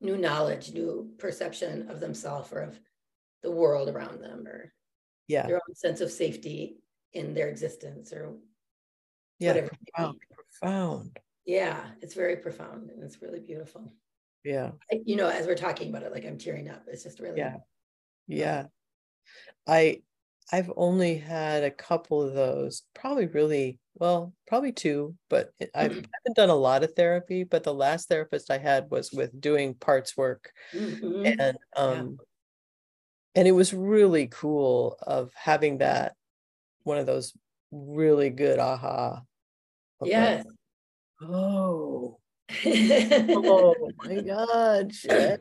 new 0.00 0.16
knowledge 0.16 0.72
new 0.72 1.10
perception 1.18 1.88
of 1.88 2.00
themselves 2.00 2.52
or 2.52 2.60
of 2.60 2.78
the 3.42 3.50
world 3.50 3.88
around 3.88 4.20
them 4.20 4.46
or 4.46 4.72
yeah. 5.28 5.46
their 5.46 5.56
own 5.56 5.74
sense 5.74 6.00
of 6.00 6.10
safety 6.10 6.78
in 7.12 7.34
their 7.34 7.48
existence 7.48 8.12
or 8.12 8.34
yeah 9.38 9.66
profound, 9.94 10.18
profound. 10.60 11.18
Yeah 11.44 11.84
it's 12.00 12.14
very 12.14 12.36
profound 12.36 12.90
and 12.90 13.02
it's 13.02 13.20
really 13.22 13.40
beautiful. 13.40 13.92
Yeah. 14.44 14.72
You 14.92 15.16
know 15.16 15.28
as 15.28 15.46
we're 15.46 15.54
talking 15.54 15.88
about 15.88 16.02
it 16.02 16.12
like 16.12 16.24
i'm 16.24 16.38
tearing 16.38 16.68
up. 16.70 16.84
It's 16.86 17.02
just 17.04 17.20
really 17.20 17.38
Yeah. 17.38 17.56
Yeah. 18.26 18.66
I 19.66 20.02
I've 20.52 20.70
only 20.76 21.16
had 21.16 21.64
a 21.64 21.70
couple 21.70 22.20
of 22.20 22.34
those, 22.34 22.82
probably 22.94 23.26
really, 23.26 23.78
well, 23.94 24.34
probably 24.46 24.72
two, 24.72 25.16
but 25.30 25.50
I've 25.74 25.92
I 25.92 25.94
haven't 25.94 26.36
done 26.36 26.50
a 26.50 26.54
lot 26.54 26.84
of 26.84 26.92
therapy, 26.94 27.44
but 27.44 27.64
the 27.64 27.72
last 27.72 28.08
therapist 28.08 28.50
I 28.50 28.58
had 28.58 28.90
was 28.90 29.10
with 29.10 29.40
doing 29.40 29.72
parts 29.74 30.16
work 30.18 30.52
Mhm. 30.74 31.36
and 31.40 31.58
um 31.76 32.18
and 33.34 33.48
it 33.48 33.52
was 33.52 33.74
really 33.74 34.28
cool 34.28 34.96
of 35.02 35.32
having 35.34 35.78
that 35.78 36.14
one 36.84 36.98
of 36.98 37.06
those 37.06 37.32
really 37.74 38.30
good 38.30 38.58
aha. 38.58 39.22
like, 40.00 40.10
yes 40.10 40.44
oh, 41.22 42.18
oh 42.56 43.90
my 44.04 44.20
God, 44.20 44.92
shit. 44.94 45.40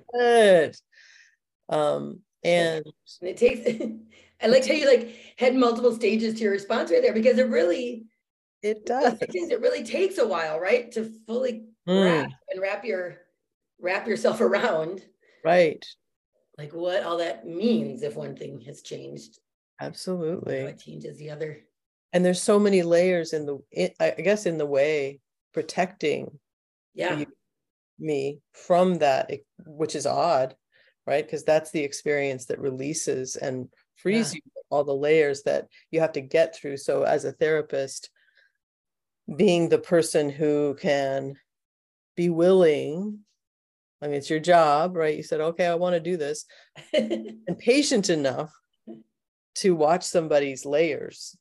Um 1.70 2.20
and 2.44 2.86
And 2.86 3.30
it 3.30 3.38
takes, 3.38 3.70
I 4.42 4.48
liked 4.48 4.68
how 4.68 4.74
you 4.74 4.88
like 4.88 5.16
had 5.38 5.56
multiple 5.56 5.94
stages 5.94 6.36
to 6.36 6.42
your 6.42 6.52
response 6.52 6.92
right 6.92 7.02
there 7.02 7.14
because 7.14 7.38
it 7.38 7.48
really, 7.48 8.06
it 8.62 8.86
does. 8.86 9.18
it 9.22 9.62
really 9.62 9.84
takes 9.84 10.18
a 10.18 10.28
while, 10.28 10.60
right? 10.60 10.92
To 10.94 11.12
fully 11.26 11.66
Mm, 11.88 12.04
wrap 12.04 12.32
and 12.50 12.62
wrap 12.62 12.86
your, 12.86 13.18
wrap 13.80 14.08
yourself 14.08 14.40
around 14.42 15.02
right. 15.44 15.86
like 16.58 16.74
what 16.74 17.04
all 17.04 17.18
that 17.18 17.46
means 17.46 18.04
if 18.04 18.16
one 18.16 18.36
thing 18.36 18.62
has 18.62 18.82
changed, 18.82 19.40
Absolutely. 19.82 20.56
it 20.58 20.80
changes 20.80 21.18
the 21.18 21.30
other. 21.30 21.64
And 22.14 22.24
there's 22.24 22.42
so 22.42 22.60
many 22.60 22.84
layers 22.84 23.34
in 23.34 23.46
the, 23.46 23.58
i- 23.76 23.94
I 24.00 24.22
guess 24.22 24.46
in 24.46 24.58
the 24.58 24.66
way 24.66 25.20
protecting 25.54 26.40
Yeah, 26.94 27.20
you- 27.20 27.26
me 28.00 28.40
from 28.54 29.00
that, 29.00 29.32
which 29.66 29.96
is 29.96 30.06
odd, 30.06 30.56
right? 31.08 31.26
Because 31.26 31.44
that's 31.44 31.72
the 31.72 31.84
experience 31.84 32.46
that 32.46 32.60
releases 32.60 33.36
and 33.36 33.68
frees 33.96 34.34
Yeah. 34.34 34.40
you 34.46 34.52
all 34.70 34.84
the 34.84 34.96
layers 34.96 35.44
that 35.44 35.68
you 35.92 36.00
have 36.00 36.14
to 36.14 36.22
get 36.22 36.56
through. 36.56 36.78
So 36.78 37.04
as 37.04 37.26
a 37.26 37.32
therapist, 37.32 38.10
being 39.36 39.70
the 39.70 39.78
person 39.80 40.30
who 40.30 40.76
can 40.80 41.36
be 42.16 42.30
willing, 42.30 43.24
I 44.02 44.08
mean, 44.08 44.16
it's 44.16 44.30
your 44.30 44.40
job, 44.40 44.96
right? 44.96 45.16
You 45.16 45.24
said, 45.24 45.42
okay, 45.42 45.68
I 45.68 45.76
want 45.76 45.94
to 45.94 46.00
do 46.00 46.18
this, 46.18 46.46
and 46.94 47.58
patient 47.60 48.10
enough 48.10 48.52
to 49.56 49.76
watch 49.76 50.04
somebody's 50.04 50.66
layers 50.66 51.38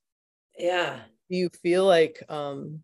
yeah, 0.58 1.00
do 1.30 1.36
you 1.36 1.48
feel 1.62 1.84
like 1.86 2.22
um 2.28 2.82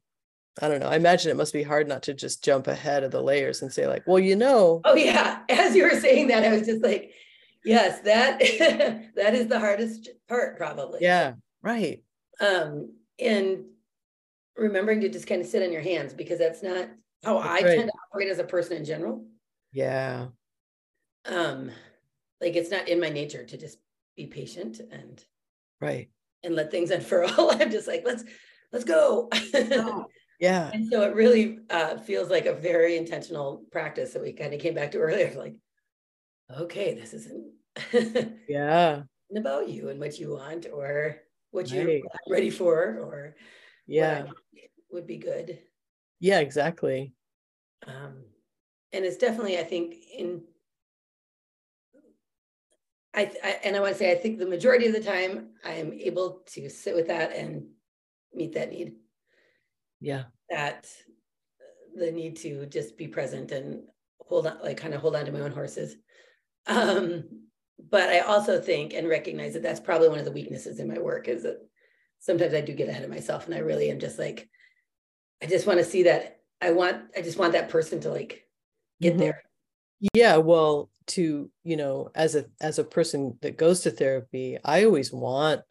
i 0.60 0.68
don't 0.68 0.80
know 0.80 0.88
i 0.88 0.96
imagine 0.96 1.30
it 1.30 1.36
must 1.36 1.52
be 1.52 1.62
hard 1.62 1.86
not 1.86 2.02
to 2.04 2.14
just 2.14 2.42
jump 2.42 2.66
ahead 2.66 3.04
of 3.04 3.10
the 3.10 3.22
layers 3.22 3.62
and 3.62 3.72
say 3.72 3.86
like 3.86 4.02
well 4.06 4.18
you 4.18 4.34
know 4.36 4.80
oh 4.84 4.96
yeah. 4.96 5.40
As 5.48 5.76
you 5.76 5.84
were 5.84 6.00
saying 6.00 6.28
that, 6.28 6.44
I 6.44 6.56
was 6.56 6.66
just 6.66 6.82
like, 6.82 7.12
yes, 7.64 8.00
that, 8.00 8.38
that 9.16 9.34
is 9.34 9.46
the 9.48 9.60
hardest 9.60 10.08
part 10.28 10.56
probably. 10.56 11.00
yeah 11.02 11.34
right 11.62 12.02
um 12.40 12.92
and 13.18 13.64
remembering 14.56 15.00
to 15.02 15.08
just 15.08 15.26
kind 15.26 15.40
of 15.40 15.46
sit 15.46 15.62
on 15.62 15.72
your 15.72 15.82
hands 15.82 16.12
because 16.14 16.38
that's 16.38 16.62
not 16.62 16.88
how 17.24 17.38
That's 17.40 17.48
I 17.48 17.66
right. 17.66 17.76
tend 17.78 17.88
to 17.90 17.98
operate 18.12 18.28
as 18.28 18.38
a 18.38 18.44
person 18.44 18.76
in 18.76 18.84
general. 18.84 19.24
Yeah. 19.72 20.28
Um, 21.26 21.70
like 22.40 22.56
it's 22.56 22.70
not 22.70 22.88
in 22.88 23.00
my 23.00 23.08
nature 23.08 23.44
to 23.44 23.56
just 23.56 23.78
be 24.16 24.26
patient 24.26 24.80
and 24.90 25.22
Right. 25.80 26.08
And 26.42 26.54
let 26.54 26.70
things 26.70 26.90
unfurl. 26.92 27.50
I'm 27.52 27.70
just 27.70 27.88
like, 27.88 28.02
let's 28.04 28.24
let's 28.72 28.84
go. 28.84 29.28
Yeah. 30.40 30.70
and 30.72 30.86
so 30.88 31.02
it 31.02 31.16
really 31.16 31.58
uh, 31.68 31.96
feels 31.98 32.30
like 32.30 32.46
a 32.46 32.54
very 32.54 32.96
intentional 32.96 33.64
practice 33.72 34.12
that 34.12 34.22
we 34.22 34.32
kind 34.32 34.54
of 34.54 34.60
came 34.60 34.74
back 34.74 34.92
to 34.92 34.98
earlier. 34.98 35.34
Like, 35.36 35.56
okay, 36.60 36.94
this 36.94 37.12
isn't 37.12 37.54
Yeah. 38.48 39.02
about 39.36 39.68
you 39.68 39.88
and 39.88 39.98
what 39.98 40.18
you 40.20 40.30
want 40.30 40.66
or 40.72 41.16
what 41.50 41.68
you're 41.72 42.02
ready 42.30 42.50
for 42.50 43.00
or 43.00 43.34
Yeah. 43.88 44.26
would 44.92 45.08
be 45.08 45.18
good. 45.18 45.58
Yeah, 46.20 46.38
exactly. 46.38 47.14
Um, 47.86 48.24
and 48.92 49.04
it's 49.04 49.16
definitely, 49.18 49.58
I 49.58 49.64
think, 49.64 49.96
in 50.16 50.44
I, 53.14 53.30
I 53.42 53.58
and 53.64 53.76
I 53.76 53.80
want 53.80 53.92
to 53.92 53.98
say, 53.98 54.12
I 54.12 54.16
think 54.16 54.38
the 54.38 54.46
majority 54.46 54.86
of 54.86 54.92
the 54.92 55.00
time 55.00 55.50
I 55.64 55.72
am 55.74 55.92
able 55.92 56.42
to 56.48 56.68
sit 56.68 56.94
with 56.94 57.08
that 57.08 57.34
and 57.34 57.68
meet 58.34 58.54
that 58.54 58.70
need. 58.70 58.94
Yeah. 60.00 60.24
That 60.50 60.88
the 61.96 62.12
need 62.12 62.36
to 62.36 62.66
just 62.66 62.96
be 62.96 63.08
present 63.08 63.50
and 63.50 63.82
hold 64.20 64.46
on, 64.46 64.58
like 64.62 64.76
kind 64.76 64.94
of 64.94 65.00
hold 65.00 65.16
on 65.16 65.24
to 65.24 65.32
my 65.32 65.40
own 65.40 65.52
horses. 65.52 65.96
Um, 66.66 67.24
but 67.90 68.08
I 68.10 68.20
also 68.20 68.60
think 68.60 68.92
and 68.92 69.08
recognize 69.08 69.54
that 69.54 69.62
that's 69.62 69.80
probably 69.80 70.08
one 70.08 70.18
of 70.18 70.24
the 70.24 70.32
weaknesses 70.32 70.78
in 70.78 70.88
my 70.88 70.98
work 70.98 71.28
is 71.28 71.42
that 71.44 71.58
sometimes 72.18 72.54
I 72.54 72.60
do 72.60 72.74
get 72.74 72.88
ahead 72.88 73.04
of 73.04 73.10
myself 73.10 73.46
and 73.46 73.54
I 73.54 73.58
really 73.58 73.90
am 73.90 73.98
just 73.98 74.18
like, 74.18 74.48
I 75.42 75.46
just 75.46 75.66
want 75.66 75.78
to 75.78 75.84
see 75.84 76.04
that 76.04 76.40
I 76.60 76.72
want, 76.72 77.04
I 77.16 77.22
just 77.22 77.38
want 77.38 77.52
that 77.52 77.68
person 77.68 78.00
to 78.00 78.10
like 78.10 78.46
get 79.00 79.14
Mhm. 79.14 79.18
there. 79.18 79.42
Yeah, 80.14 80.36
well, 80.36 80.90
to, 81.08 81.50
you 81.64 81.76
know, 81.76 82.10
as 82.14 82.34
a 82.34 82.44
as 82.60 82.78
a 82.78 82.84
person 82.84 83.38
that 83.42 83.56
goes 83.56 83.80
to 83.80 83.90
therapy, 83.90 84.58
I 84.64 84.84
always 84.84 85.12
want 85.12 85.62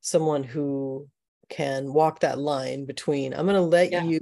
someone 0.00 0.42
who 0.44 1.08
can 1.48 1.92
walk 1.92 2.20
that 2.20 2.38
line 2.38 2.86
between 2.86 3.34
I'm 3.34 3.46
going 3.46 3.56
to 3.56 3.60
let 3.62 3.92
Yeah. 3.92 4.04
you 4.04 4.20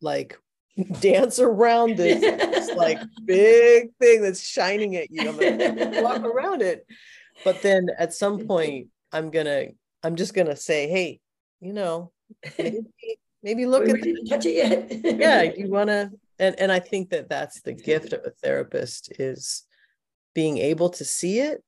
like 0.00 0.38
dance 1.00 1.38
around 1.38 1.96
this 1.96 2.20
this, 2.20 2.76
like 2.76 3.00
big 3.26 3.90
thing 4.00 4.22
that's 4.22 4.40
shining 4.46 4.96
at 4.96 5.10
you. 5.10 5.28
I'm 5.28 5.36
gonna 5.36 6.00
walk 6.02 6.22
around 6.22 6.62
it. 6.62 6.86
But 7.44 7.62
then 7.62 7.88
at 7.98 8.12
some 8.14 8.46
point 8.46 8.88
I'm 9.12 9.30
going 9.30 9.46
to 9.46 9.70
I'm 10.02 10.16
just 10.16 10.34
going 10.34 10.46
to 10.46 10.56
say, 10.56 10.88
"Hey, 10.88 11.20
you 11.60 11.72
know, 11.72 12.12
maybe, 12.58 12.80
maybe 13.42 13.66
look 13.66 13.84
We 13.84 13.92
at 13.92 14.02
didn't 14.02 14.26
touch 14.28 14.46
it 14.46 14.54
yet. 14.54 15.18
yeah 15.20 15.42
you 15.42 15.68
want 15.68 15.88
to 15.88 16.10
and 16.38 16.58
and 16.58 16.70
i 16.72 16.78
think 16.78 17.10
that 17.10 17.28
that's 17.28 17.60
the 17.62 17.72
gift 17.72 18.12
of 18.12 18.20
a 18.24 18.30
therapist 18.30 19.12
is 19.18 19.64
being 20.34 20.58
able 20.58 20.90
to 20.90 21.04
see 21.04 21.40
it 21.40 21.62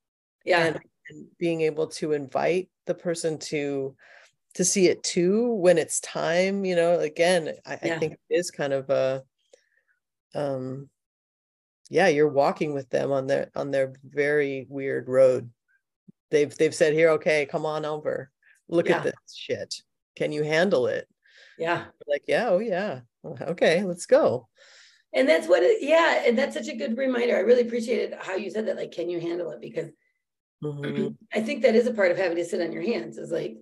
yeah. 0.45 0.67
and, 0.67 0.81
and 1.09 1.27
being 1.39 1.63
able 1.63 1.87
to 1.87 2.13
invite 2.13 2.69
the 2.87 2.95
person 2.95 3.39
to 3.39 3.95
to 4.55 4.65
see 4.65 4.89
it 4.89 5.03
too 5.03 5.53
when 5.55 5.79
it's 5.79 6.01
time 6.01 6.65
you 6.65 6.77
know 6.77 6.99
again 6.99 7.53
i, 7.67 7.75
I 7.75 7.99
think 7.99 8.13
it 8.13 8.35
is 8.35 8.51
kind 8.51 8.73
of 8.73 8.91
a 8.91 9.23
um 10.35 10.89
yeah 11.91 12.07
you're 12.07 12.29
walking 12.29 12.73
with 12.73 12.89
them 12.89 13.13
on 13.13 13.27
their 13.27 13.51
on 13.55 13.71
their 13.71 13.93
very 14.05 14.67
weird 14.71 15.09
road. 15.09 15.51
They've 16.31 16.57
they've 16.57 16.75
said 16.75 16.95
here 16.95 17.11
okay 17.11 17.45
come 17.45 17.67
on 17.67 17.85
over. 17.85 18.31
Look 18.69 18.89
Yeah. 18.89 18.99
at 18.99 19.03
this 19.03 19.35
shit. 19.35 19.83
Can 20.17 20.33
you 20.33 20.45
handle 20.45 20.87
it 20.87 21.09
Yeah. 21.61 21.85
like 22.09 22.25
yeah 22.27 22.49
oh 22.49 22.59
yeah 22.59 23.01
okay 23.25 23.85
let's 23.85 24.07
go 24.07 24.49
And 25.13 25.29
that's 25.29 25.47
what 25.49 25.63
it, 25.63 25.83
yeah, 25.83 26.23
and 26.27 26.39
that's 26.39 26.55
such 26.55 26.69
a 26.69 26.77
good 26.77 26.97
reminder. 26.97 27.37
I 27.37 27.41
really 27.41 27.63
appreciated 27.67 28.17
how 28.21 28.37
you 28.37 28.49
said 28.49 28.67
that. 28.69 28.77
Like, 28.77 28.93
can 28.93 29.11
you 29.11 29.19
handle 29.21 29.51
it? 29.51 29.61
Because 29.61 29.91
Mhm. 30.63 31.17
I 31.35 31.41
think 31.41 31.63
that 31.63 31.75
is 31.75 31.87
a 31.89 31.93
part 31.95 32.13
of 32.13 32.17
having 32.17 32.37
to 32.37 32.45
sit 32.45 32.61
on 32.61 32.71
your 32.73 32.83
hands, 32.83 33.19
is 33.19 33.33
like, 33.33 33.57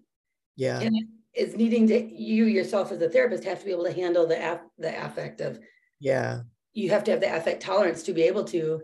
yeah 0.56 0.80
and 0.80 0.94
it's 1.32 1.54
needing 1.54 1.86
to 1.86 1.98
you 2.14 2.44
yourself 2.46 2.90
as 2.92 3.00
a 3.00 3.08
therapist 3.08 3.44
have 3.44 3.60
to 3.60 3.64
be 3.64 3.70
able 3.72 3.84
to 3.84 3.92
handle 3.92 4.26
the 4.26 4.36
aff- 4.36 4.70
the 4.78 4.92
affect 5.06 5.40
of 5.40 5.58
yeah 6.00 6.42
you 6.72 6.90
have 6.90 7.04
to 7.04 7.10
have 7.12 7.20
the 7.20 7.36
affect 7.36 7.62
tolerance 7.62 8.02
to 8.04 8.12
be 8.12 8.22
able 8.22 8.44
to 8.44 8.82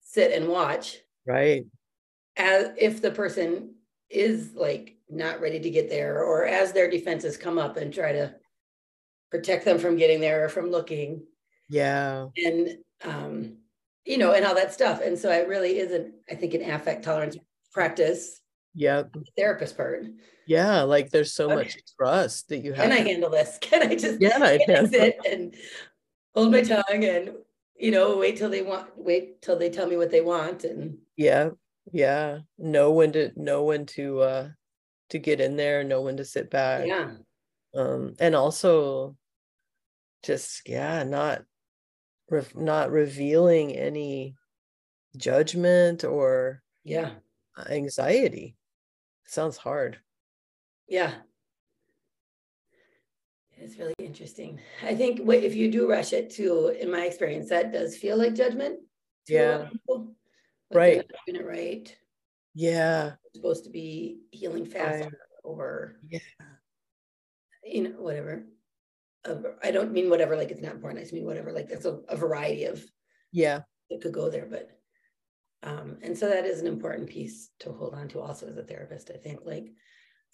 sit 0.00 0.32
and 0.32 0.48
watch 0.48 0.98
right 1.26 1.64
as 2.36 2.70
if 2.76 3.00
the 3.00 3.10
person 3.10 3.74
is 4.10 4.54
like 4.54 4.96
not 5.08 5.40
ready 5.40 5.60
to 5.60 5.70
get 5.70 5.88
there 5.88 6.22
or 6.24 6.46
as 6.46 6.72
their 6.72 6.90
defenses 6.90 7.36
come 7.36 7.58
up 7.58 7.76
and 7.76 7.94
try 7.94 8.12
to 8.12 8.34
protect 9.34 9.64
them 9.64 9.78
from 9.80 9.96
getting 9.96 10.20
there 10.20 10.44
or 10.44 10.48
from 10.48 10.70
looking. 10.70 11.26
Yeah. 11.68 12.26
And 12.36 12.78
um 13.04 13.56
you 14.04 14.16
know 14.18 14.32
and 14.32 14.44
all 14.46 14.54
that 14.54 14.72
stuff. 14.72 15.00
And 15.02 15.18
so 15.18 15.30
it 15.32 15.48
really 15.48 15.78
isn't 15.78 16.14
i 16.30 16.34
think 16.36 16.54
an 16.54 16.62
affect 16.70 17.02
tolerance 17.04 17.36
practice. 17.72 18.40
Yep. 18.74 19.16
Therapist 19.36 19.76
part. 19.76 20.06
Yeah 20.46 20.82
like 20.82 21.10
there's 21.10 21.32
so 21.32 21.46
Okay. 21.46 21.54
much 21.56 21.76
trust 21.98 22.48
that 22.50 22.58
you 22.64 22.72
have 22.74 22.84
can 22.88 22.92
i 22.92 23.00
handle 23.08 23.30
this? 23.30 23.58
Can 23.60 23.82
i 23.82 23.96
just 23.96 24.20
yeah 24.20 24.38
I 24.40 24.58
can. 24.64 24.86
sit 24.88 25.16
and 25.28 25.54
hold 26.34 26.52
my 26.52 26.62
tongue 26.62 27.04
and 27.04 27.32
you 27.76 27.90
know 27.90 28.16
wait 28.18 28.36
till 28.36 28.50
they 28.50 28.62
want 28.62 28.86
wait 28.96 29.42
till 29.42 29.58
they 29.58 29.70
tell 29.70 29.88
me 29.88 29.96
what 29.96 30.10
they 30.12 30.20
want 30.20 30.62
and 30.64 30.98
yeah 31.16 31.50
yeah. 31.92 32.38
Know 32.56 32.92
when 32.92 33.12
to 33.12 33.30
know 33.36 33.64
when 33.64 33.84
to 33.96 34.20
uh 34.20 34.48
to 35.10 35.18
get 35.18 35.40
in 35.40 35.56
there 35.56 35.82
know 35.84 36.00
when 36.02 36.16
to 36.18 36.24
sit 36.24 36.48
back. 36.50 36.86
Yeah. 36.86 37.10
Um 37.74 38.14
and 38.20 38.34
also 38.34 39.16
just 40.24 40.68
yeah 40.68 41.02
not 41.04 41.42
re- 42.30 42.42
not 42.54 42.90
revealing 42.90 43.72
any 43.76 44.34
judgment 45.16 46.02
or 46.04 46.62
yeah 46.82 47.10
anxiety. 47.70 48.56
Sounds 49.26 49.56
hard. 49.56 49.98
Yeah. 50.88 51.12
It's 53.56 53.78
really 53.78 53.94
interesting. 53.98 54.60
I 54.82 54.94
think 54.94 55.20
if 55.20 55.54
you 55.54 55.70
do 55.70 55.88
rush 55.88 56.12
it 56.12 56.30
too 56.30 56.76
in 56.78 56.90
my 56.90 57.06
experience 57.06 57.48
that 57.50 57.72
does 57.72 57.96
feel 57.96 58.16
like 58.18 58.34
judgment 58.34 58.80
to 59.26 59.34
a 59.34 59.38
lot 59.46 59.54
of 59.54 59.60
Yeah. 59.62 59.68
people. 59.70 60.14
Right. 60.72 61.06
doing 61.26 61.40
it 61.40 61.46
right. 61.46 61.96
Yeah. 62.54 63.12
Supposed 63.34 63.64
to 63.64 63.70
be 63.70 64.20
healing 64.32 64.66
faster 64.66 65.28
or 65.44 65.96
yeah. 66.08 66.18
you 67.62 67.82
know 67.84 67.90
whatever 68.00 68.44
Uh, 69.26 69.36
i 69.62 69.70
don't 69.70 69.92
mean 69.92 70.10
whatever 70.10 70.36
like 70.36 70.50
it's 70.50 70.60
not 70.60 70.74
important 70.74 70.98
i 70.98 71.02
just 71.02 71.14
mean 71.14 71.24
whatever 71.24 71.52
like 71.52 71.68
there's 71.68 71.86
a, 71.86 71.98
a 72.08 72.16
variety 72.16 72.64
of 72.64 72.84
yeah. 73.32 73.60
that 73.90 74.00
could 74.02 74.12
go 74.12 74.28
there 74.28 74.46
but 74.50 74.68
um 75.62 75.96
and 76.02 76.16
so 76.16 76.28
that 76.28 76.44
is 76.44 76.60
an 76.60 76.66
important 76.66 77.08
piece 77.08 77.50
to 77.58 77.72
hold 77.72 77.94
on 77.94 78.06
to 78.08 78.20
also 78.20 78.46
as 78.46 78.56
a 78.56 78.62
therapist 78.62 79.10
i 79.14 79.16
think 79.16 79.40
like 79.44 79.72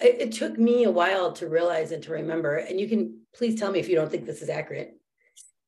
it, 0.00 0.16
it 0.20 0.32
took 0.32 0.58
me 0.58 0.84
a 0.84 0.90
while 0.90 1.32
to 1.32 1.48
realize 1.48 1.92
and 1.92 2.02
to 2.02 2.12
remember 2.12 2.56
and 2.56 2.80
you 2.80 2.88
can 2.88 3.20
please 3.34 3.58
tell 3.58 3.70
me 3.70 3.78
if 3.78 3.88
you 3.88 3.94
don't 3.94 4.10
think 4.10 4.26
this 4.26 4.42
is 4.42 4.48
accurate 4.48 4.94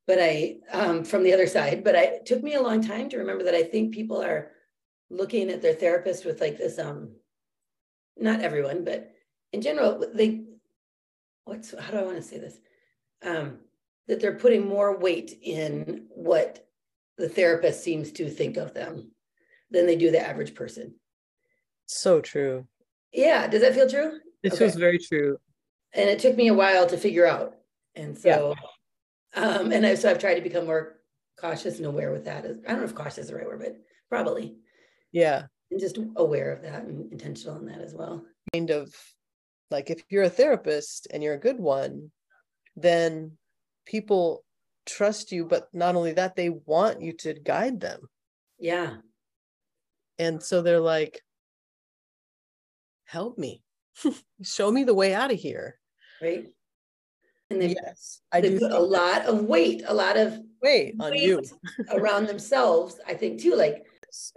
but 0.07 0.19
i 0.21 0.57
um 0.73 1.05
from 1.05 1.23
the 1.23 1.33
other 1.33 1.47
side 1.47 1.85
but 1.85 1.95
I, 1.95 2.03
it 2.05 2.27
took 2.27 2.43
me 2.43 2.55
a 2.55 2.63
long 2.63 2.83
time 2.85 3.09
to 3.11 3.19
remember 3.19 3.45
that 3.45 3.55
i 3.55 3.63
think 3.63 3.95
people 3.95 4.21
are 4.21 4.51
looking 5.11 5.51
at 5.51 5.63
their 5.63 5.75
therapist 5.75 6.25
with 6.25 6.41
like 6.41 6.59
this 6.59 6.79
um 6.79 7.15
not 8.17 8.41
everyone 8.41 8.85
but 8.85 9.13
in 9.53 9.63
general 9.63 10.05
they 10.15 10.45
what's 11.45 11.79
how 11.79 11.93
do 11.93 11.99
i 11.99 12.03
want 12.03 12.17
to 12.17 12.23
say 12.23 12.39
this 12.39 12.59
um 13.25 13.59
that 14.09 14.21
they're 14.21 14.35
putting 14.37 14.67
more 14.67 14.97
weight 14.99 15.39
in 15.43 16.07
what 16.11 16.67
the 17.19 17.29
therapist 17.29 17.85
seems 17.85 18.11
to 18.13 18.29
think 18.29 18.57
of 18.57 18.75
them 18.75 19.13
than 19.71 19.87
they 19.87 19.97
do 19.97 20.11
the 20.11 20.21
average 20.21 20.55
person. 20.55 20.95
So 21.87 22.21
true. 22.21 22.67
Yeah 23.13 23.47
does 23.47 23.61
that 23.63 23.75
feel 23.75 23.89
true? 23.89 24.19
This 24.43 24.55
Okay. 24.55 24.65
was 24.65 24.75
very 24.75 24.99
true. 24.99 25.39
And 25.93 26.09
it 26.09 26.19
took 26.19 26.37
me 26.37 26.49
a 26.49 26.55
while 26.55 26.87
to 26.87 26.97
figure 26.97 27.27
out. 27.27 27.57
And 27.95 28.17
so 28.19 28.55
um 29.35 29.73
and 29.73 29.87
I, 29.87 29.95
so 29.95 30.11
i've 30.11 30.19
tried 30.19 30.35
to 30.35 30.41
become 30.41 30.67
more 30.67 30.99
cautious 31.39 31.79
and 31.79 31.87
aware 31.87 32.13
with 32.13 32.25
that. 32.27 32.45
I 32.45 32.49
don't 32.71 32.79
know 32.79 32.85
if 32.85 32.95
cautious 32.95 33.19
is 33.19 33.29
the 33.29 33.37
right 33.37 33.47
word 33.47 33.61
but 33.61 33.77
probably. 34.09 34.57
Yeah. 35.13 35.45
And 35.71 35.81
just 35.81 35.99
aware 36.17 36.53
of 36.53 36.63
that 36.63 36.85
and 36.85 37.11
intentional 37.13 37.57
in 37.59 37.67
that 37.67 37.81
as 37.81 37.95
well. 37.95 38.25
Kind 38.53 38.71
of 38.71 38.95
like 39.71 39.91
if 39.91 40.03
you're 40.11 40.25
a 40.25 40.31
therapist 40.31 41.07
and 41.11 41.23
you're 41.23 41.35
a 41.35 41.39
good 41.39 41.59
one, 41.59 42.11
then 42.77 43.37
people 43.87 44.45
trust 44.87 45.33
you, 45.33 45.45
but 45.45 45.69
not 45.73 45.95
only 45.97 46.13
that, 46.13 46.37
they 46.37 46.51
want 46.51 47.01
you 47.03 47.13
to 47.13 47.35
guide 47.35 47.81
them. 47.81 48.01
yeah 48.59 48.97
And 50.19 50.43
so 50.43 50.63
they're 50.63 50.81
like, 50.81 51.21
help 53.05 53.39
me, 53.39 53.63
show 54.43 54.71
me 54.71 54.85
the 54.85 54.95
way 54.95 55.15
out 55.15 55.33
of 55.33 55.39
here. 55.39 55.79
right 56.23 56.47
and 57.51 57.61
they, 57.61 57.69
Yes, 57.75 58.23
I 58.33 58.41
they 58.41 58.51
do. 58.51 58.61
put 58.61 58.73
a 58.73 58.79
lot 58.79 59.27
of 59.27 59.45
weight 59.45 59.83
a 59.87 59.93
lot 59.95 60.17
of 60.17 60.41
Weight 60.63 60.95
on 61.01 61.13
you. 61.15 61.43
around 61.93 62.27
themselves 62.27 63.01
i 63.07 63.13
think 63.15 63.41
too 63.41 63.55
like 63.57 63.85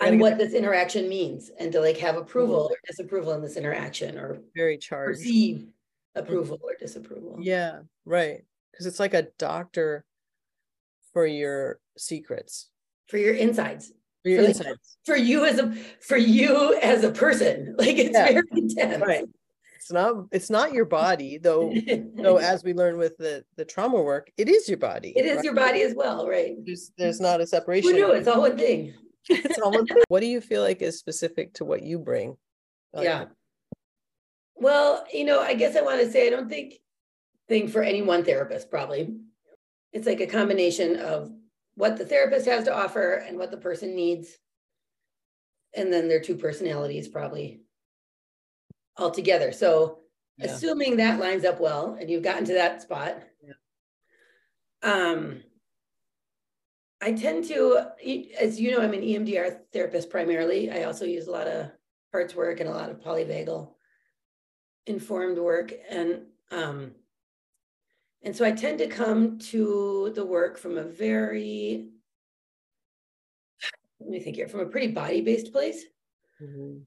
on 0.02 0.18
what 0.20 0.38
this 0.38 0.54
interaction 0.54 1.08
means 1.08 1.52
and 1.60 1.72
to 1.72 1.80
like 1.80 1.98
have 1.98 2.18
approval 2.18 2.68
or 2.72 2.78
disapproval 2.88 3.34
in 3.34 3.42
this 3.42 3.56
interaction 3.58 4.18
or 4.18 4.42
very 4.56 4.78
charged. 4.78 5.20
perceive 5.20 5.68
Mm-hmm. 6.16 6.26
approval 6.28 6.60
or 6.64 6.72
disapproval 6.80 7.38
Yeah, 7.42 7.80
right. 8.06 8.46
Because 8.72 8.86
it's 8.86 9.00
like 9.00 9.14
a 9.14 9.28
doctor 9.38 10.06
for 11.14 11.26
your 11.26 11.80
secrets, 11.98 12.70
for 13.08 13.18
your 13.18 13.34
insides, 13.34 13.92
for 14.24 14.30
your 14.30 14.42
For 14.44 14.48
insights. 14.50 14.98
for 15.06 15.16
you 15.16 15.46
as 15.46 15.60
a 15.60 15.74
for 16.02 16.18
you 16.18 16.78
as 16.82 17.04
a 17.04 17.12
person. 17.12 17.76
Like 17.80 17.98
it's 17.98 18.12
Yeah. 18.14 18.26
very 18.34 18.42
intense. 18.52 19.02
Right. 19.06 19.26
It's 19.76 19.92
not 19.92 20.26
it's 20.32 20.50
not 20.50 20.74
your 20.74 20.86
body, 20.86 21.38
though 21.38 21.74
though 22.18 22.38
as 22.38 22.64
we 22.64 22.74
learn 22.74 22.98
with 22.98 23.16
the 23.18 23.46
the 23.56 23.66
trauma 23.66 24.02
work, 24.02 24.32
it 24.38 24.50
is 24.50 24.68
your 24.68 24.78
body. 24.80 25.14
it 25.16 25.26
is 25.26 25.36
right? 25.38 25.46
your 25.46 25.54
body 25.54 25.82
as 25.84 25.94
well, 25.96 26.28
right? 26.28 26.56
there's 26.66 26.92
there's 26.98 27.20
not 27.22 27.40
a 27.40 27.48
separation. 27.48 27.92
Who 27.92 27.96
knew? 27.96 28.12
It's 28.12 28.28
all 28.28 28.42
one 28.42 28.58
thing. 28.58 28.94
It's 29.30 29.58
all 29.60 29.72
one 29.72 29.88
thing. 29.88 29.98
What 30.10 30.20
do 30.20 30.28
you 30.28 30.40
feel 30.42 30.62
like 30.62 30.82
is 30.84 31.00
specific 31.00 31.54
to 31.56 31.66
what 31.66 31.82
you 31.82 31.98
bring? 31.98 32.38
Yeah. 32.94 33.26
Well, 34.56 35.06
you 35.14 35.26
know, 35.26 35.40
I 35.42 35.54
guess 35.54 35.76
I 35.76 35.82
want 35.82 36.00
to 36.02 36.12
say 36.12 36.28
I 36.28 36.30
don't 36.30 36.50
think 36.50 36.76
thing 37.48 37.68
for 37.68 37.84
any 37.84 38.02
one 38.02 38.24
therapist 38.24 38.70
probably. 38.70 39.16
It's 39.92 40.08
like 40.08 40.22
a 40.22 40.28
combination 40.28 40.98
of 40.98 41.32
what 41.76 41.98
the 41.98 42.06
therapist 42.06 42.46
has 42.48 42.66
to 42.66 42.76
offer 42.76 43.14
and 43.16 43.38
what 43.38 43.52
the 43.52 43.58
person 43.58 43.96
needs. 43.96 44.38
And 45.76 45.92
then 45.92 46.08
their 46.08 46.22
two 46.22 46.36
personalities 46.36 47.08
probably 47.08 47.62
all 48.98 49.12
together. 49.12 49.52
So 49.52 50.00
Yeah. 50.38 50.46
assuming 50.48 50.98
that 50.98 51.20
lines 51.20 51.46
up 51.46 51.60
well 51.60 51.96
and 52.00 52.10
you've 52.10 52.24
gotten 52.24 52.46
to 52.46 52.54
that 52.54 52.82
spot. 52.82 53.22
Um 54.82 55.44
I 57.02 57.12
tend 57.12 57.46
to, 57.50 57.92
as 58.40 58.60
you 58.60 58.72
know, 58.72 58.82
I'm 58.82 58.94
an 58.94 59.02
EMDR 59.02 59.60
therapist 59.72 60.10
primarily. 60.10 60.72
I 60.72 60.86
also 60.86 61.06
use 61.06 61.28
a 61.28 61.32
lot 61.32 61.46
of 61.48 61.72
parts 62.12 62.34
work 62.34 62.62
and 62.62 62.70
a 62.70 62.74
lot 62.74 62.90
of 62.90 63.00
polyvagal 63.00 63.75
informed 64.88 65.38
work 65.38 65.74
and 65.90 66.28
um 66.52 66.96
and 68.22 68.36
so 68.36 68.44
I 68.46 68.52
tend 68.52 68.80
to 68.80 68.88
come 68.88 69.38
to 69.40 70.12
the 70.16 70.26
work 70.26 70.58
from 70.58 70.78
a 70.78 70.84
very 70.84 71.90
let 74.00 74.10
me 74.10 74.20
think 74.20 74.36
here 74.36 74.48
from 74.48 74.62
a 74.62 74.66
pretty 74.68 74.88
body-based 74.92 75.52
place 75.52 75.86
Mhm. 76.40 76.86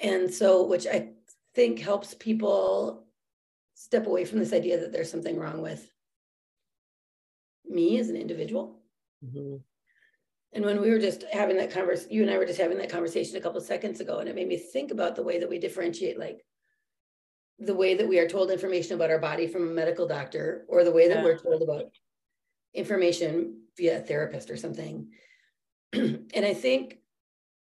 and 0.00 0.32
so 0.32 0.66
which 0.66 0.86
I 0.86 1.14
think 1.54 1.78
helps 1.78 2.14
people 2.14 3.06
step 3.74 4.06
away 4.06 4.24
from 4.24 4.38
this 4.38 4.52
idea 4.52 4.78
that 4.80 4.92
there's 4.92 5.10
something 5.10 5.38
wrong 5.38 5.62
with 5.62 5.92
me 7.64 7.98
as 7.98 8.10
an 8.10 8.16
individual 8.16 8.82
Mhm. 9.22 9.64
and 10.52 10.64
when 10.64 10.80
we 10.80 10.90
were 10.90 10.98
just 10.98 11.22
having 11.24 11.56
that 11.58 11.70
converse, 11.70 12.08
you 12.10 12.22
and 12.22 12.30
I 12.30 12.38
were 12.38 12.46
just 12.46 12.60
having 12.60 12.78
that 12.78 12.90
conversation 12.90 13.36
a 13.36 13.40
couple 13.40 13.60
seconds 13.60 14.00
ago, 14.00 14.18
and 14.18 14.28
it 14.28 14.34
made 14.34 14.48
me 14.48 14.56
think 14.56 14.90
about 14.90 15.14
the 15.14 15.22
way 15.22 15.38
that 15.38 15.48
we 15.48 15.58
differentiate, 15.58 16.18
like 16.18 16.44
the 17.60 17.74
way 17.74 17.94
that 17.94 18.08
we 18.08 18.18
are 18.18 18.28
told 18.28 18.50
information 18.50 18.94
about 18.94 19.10
our 19.10 19.18
body 19.18 19.46
from 19.46 19.68
a 19.68 19.72
medical 19.72 20.06
doctor, 20.06 20.64
or 20.66 20.82
the 20.82 20.90
way 20.90 21.08
that 21.08 21.22
we're 21.22 21.38
told 21.38 21.62
about 21.62 21.84
information 22.72 23.62
via 23.76 23.98
a 23.98 24.00
therapist 24.00 24.50
or 24.50 24.56
something. 24.56 25.08
and 25.92 26.30
I 26.34 26.54
think 26.54 26.98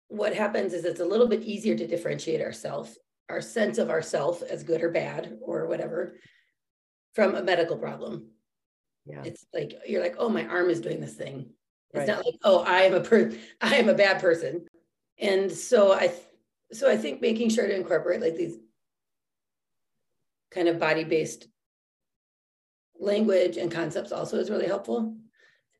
what 0.08 0.34
happens 0.34 0.72
is 0.72 0.84
it's 0.84 1.00
a 1.00 1.04
little 1.04 1.26
bit 1.26 1.42
easier 1.42 1.76
to 1.76 1.86
differentiate 1.86 2.40
ourself, 2.40 2.94
our 3.28 3.40
sense 3.40 3.78
of 3.78 3.90
ourself 3.90 4.42
as 4.42 4.62
good 4.62 4.82
or 4.82 4.90
bad 4.90 5.38
or 5.40 5.66
whatever, 5.66 6.14
from 7.14 7.34
a 7.34 7.42
medical 7.42 7.76
problem. 7.76 8.28
Yeah. 9.04 9.22
It's 9.24 9.44
like 9.52 9.72
you're 9.86 10.02
like, 10.02 10.16
oh, 10.18 10.28
my 10.28 10.46
arm 10.46 10.70
is 10.70 10.80
doing 10.80 11.00
this 11.00 11.14
thing. 11.14 11.50
It's 11.90 12.00
Right. 12.00 12.08
not 12.08 12.24
like, 12.24 12.36
oh, 12.44 12.60
I 12.60 12.82
am 12.82 12.94
a 12.94 13.00
per, 13.00 13.32
I 13.60 13.76
am 13.76 13.88
a 13.88 13.94
bad 13.94 14.20
person. 14.20 14.66
And 15.18 15.50
so 15.50 15.92
I, 15.92 16.06
th- 16.06 16.22
so 16.72 16.88
I 16.90 16.96
think 16.96 17.20
making 17.20 17.50
sure 17.50 17.66
to 17.66 17.74
incorporate 17.74 18.20
like 18.20 18.36
these 18.36 18.56
kind 20.52 20.68
of 20.68 20.78
body-based 20.78 21.48
language 22.98 23.56
and 23.56 23.70
concepts 23.72 24.12
also 24.12 24.36
is 24.38 24.50
really 24.50 24.66
helpful. 24.66 25.16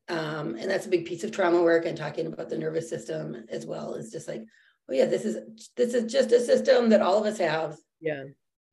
Um, 0.09 0.55
and 0.59 0.69
that's 0.69 0.85
a 0.85 0.89
big 0.89 1.05
piece 1.05 1.23
of 1.23 1.31
trauma 1.31 1.61
work 1.61 1.85
and 1.85 1.97
talking 1.97 2.25
about 2.27 2.49
the 2.49 2.57
nervous 2.57 2.89
system 2.89 3.45
as 3.49 3.65
well 3.65 3.93
is 3.93 4.11
just 4.11 4.27
like, 4.27 4.43
oh 4.89 4.93
yeah, 4.93 5.05
this 5.05 5.23
is 5.23 5.37
this 5.77 5.93
is 5.93 6.11
just 6.11 6.31
a 6.33 6.41
system 6.41 6.89
that 6.89 7.01
all 7.01 7.17
of 7.17 7.25
us 7.25 7.39
have 7.39 7.77
Yeah. 8.01 8.25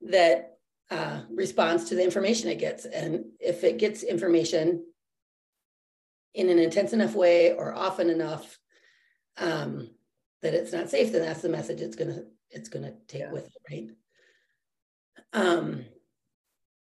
that 0.03 0.57
uh, 0.91 1.23
responds 1.31 1.85
to 1.85 1.95
the 1.95 2.03
information 2.03 2.51
it 2.51 2.59
gets. 2.59 2.85
And 2.85 3.27
if 3.39 3.63
it 3.63 3.79
gets 3.79 4.03
information 4.03 4.85
in 6.35 6.49
an 6.49 6.59
intense 6.59 6.93
enough 6.93 7.15
way 7.15 7.53
or 7.53 7.75
often 7.75 8.11
enough 8.11 8.59
um, 9.37 9.91
that 10.43 10.55
it's 10.55 10.73
not 10.73 10.91
safe, 10.91 11.13
then 11.13 11.23
that's 11.23 11.43
the 11.43 11.49
message 11.49 11.81
it's 11.81 11.97
gonna 11.97 12.23
it's 12.51 12.69
gonna 12.69 12.95
take 13.07 13.21
Yeah. 13.23 13.33
with 13.33 13.47
it, 13.47 13.63
right? 13.71 13.91
Um, 15.33 15.85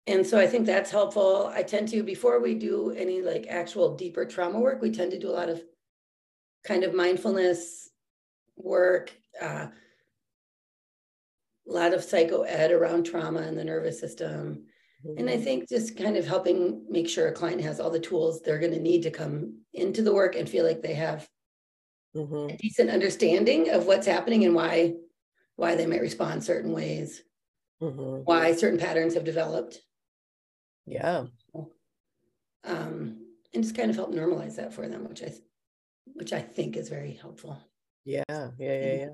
and 0.07 0.25
so 0.25 0.39
I 0.39 0.47
think 0.47 0.65
that's 0.65 0.89
helpful. 0.91 1.47
I 1.47 1.61
tend 1.63 1.89
to 1.89 2.01
before 2.03 2.39
we 2.39 2.55
do 2.55 2.91
any 2.91 3.21
like 3.21 3.45
actual 3.47 3.95
deeper 3.95 4.25
trauma 4.25 4.59
work, 4.59 4.81
we 4.81 4.91
tend 4.91 5.11
to 5.11 5.19
do 5.19 5.29
a 5.29 5.31
lot 5.31 5.49
of 5.49 5.63
kind 6.63 6.83
of 6.83 6.93
mindfulness 6.93 7.89
work. 8.57 9.13
Uh, 9.41 9.69
a 11.67 11.71
lot 11.71 11.93
of 11.93 12.03
psycho 12.03 12.41
ed 12.43 12.71
around 12.71 13.03
trauma 13.05 13.41
and 13.41 13.57
the 13.57 13.63
nervous 13.63 13.99
system. 13.99 14.65
And 15.15 15.29
I 15.29 15.37
Mhm. 15.37 15.37
think 15.37 15.67
just 15.69 15.97
kind 15.97 16.17
of 16.17 16.25
helping 16.25 16.85
make 16.89 17.09
sure 17.09 17.27
a 17.27 17.33
client 17.33 17.61
has 17.61 17.79
all 17.79 17.89
the 17.89 17.99
tools 17.99 18.41
they're 18.41 18.59
going 18.59 18.73
to 18.73 18.79
need 18.79 19.03
to 19.03 19.11
come 19.11 19.61
into 19.73 20.01
the 20.01 20.13
work 20.13 20.35
and 20.35 20.49
feel 20.49 20.65
like 20.65 20.81
they 20.81 20.93
have 20.93 21.29
Mhm. 22.13 22.51
a 22.51 22.57
decent 22.57 22.89
understanding 22.89 23.69
of 23.69 23.85
what's 23.87 24.07
happening 24.07 24.43
and 24.45 24.55
why 24.55 24.95
why 25.57 25.75
they 25.75 25.85
might 25.85 26.01
respond 26.01 26.43
certain 26.43 26.71
ways, 26.71 27.23
Mhm. 27.81 28.23
why 28.25 28.53
certain 28.53 28.79
patterns 28.79 29.13
have 29.13 29.23
developed, 29.23 29.81
Yeah. 30.85 31.27
um, 32.63 33.25
and 33.53 33.63
just 33.63 33.75
kind 33.75 33.89
of 33.89 33.95
help 33.95 34.11
normalize 34.11 34.55
that 34.57 34.73
for 34.73 34.87
them, 34.87 35.07
which 35.07 35.21
I 35.23 35.27
th- 35.27 35.41
which 36.13 36.33
I 36.33 36.41
think 36.41 36.75
is 36.75 36.89
very 36.89 37.13
helpful. 37.13 37.57
Yeah, 38.03 38.23
yeah, 38.29 38.49
yeah, 38.57 38.93
yeah. 38.95 39.09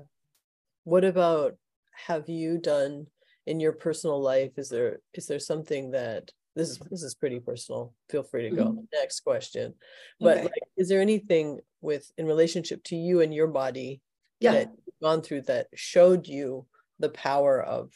What 0.84 1.04
about 1.04 1.58
have 1.92 2.28
you 2.28 2.58
done 2.58 3.08
in 3.46 3.60
your 3.60 3.72
personal 3.72 4.20
life? 4.20 4.58
Is 4.58 4.68
there 4.68 5.00
is 5.14 5.26
there 5.26 5.38
something 5.38 5.92
that 5.92 6.32
this 6.54 6.70
is 6.70 6.78
this 6.90 7.02
is 7.02 7.14
pretty 7.14 7.38
personal. 7.40 7.94
Feel 8.08 8.22
free 8.22 8.48
to 8.48 8.56
go. 8.56 8.86
Next 8.92 9.20
question. 9.20 9.74
But 10.20 10.38
Okay. 10.38 10.42
like, 10.44 10.62
is 10.76 10.88
there 10.88 11.00
anything 11.02 11.60
with 11.82 12.10
in 12.18 12.26
relationship 12.26 12.82
to 12.84 12.96
you 12.96 13.20
and 13.20 13.32
your 13.34 13.46
body 13.48 14.00
Yeah, 14.40 14.52
that 14.52 14.70
you've 14.86 15.00
gone 15.02 15.22
through 15.22 15.42
that 15.42 15.68
showed 15.74 16.26
you 16.26 16.66
the 16.98 17.10
power 17.10 17.62
of 17.62 17.92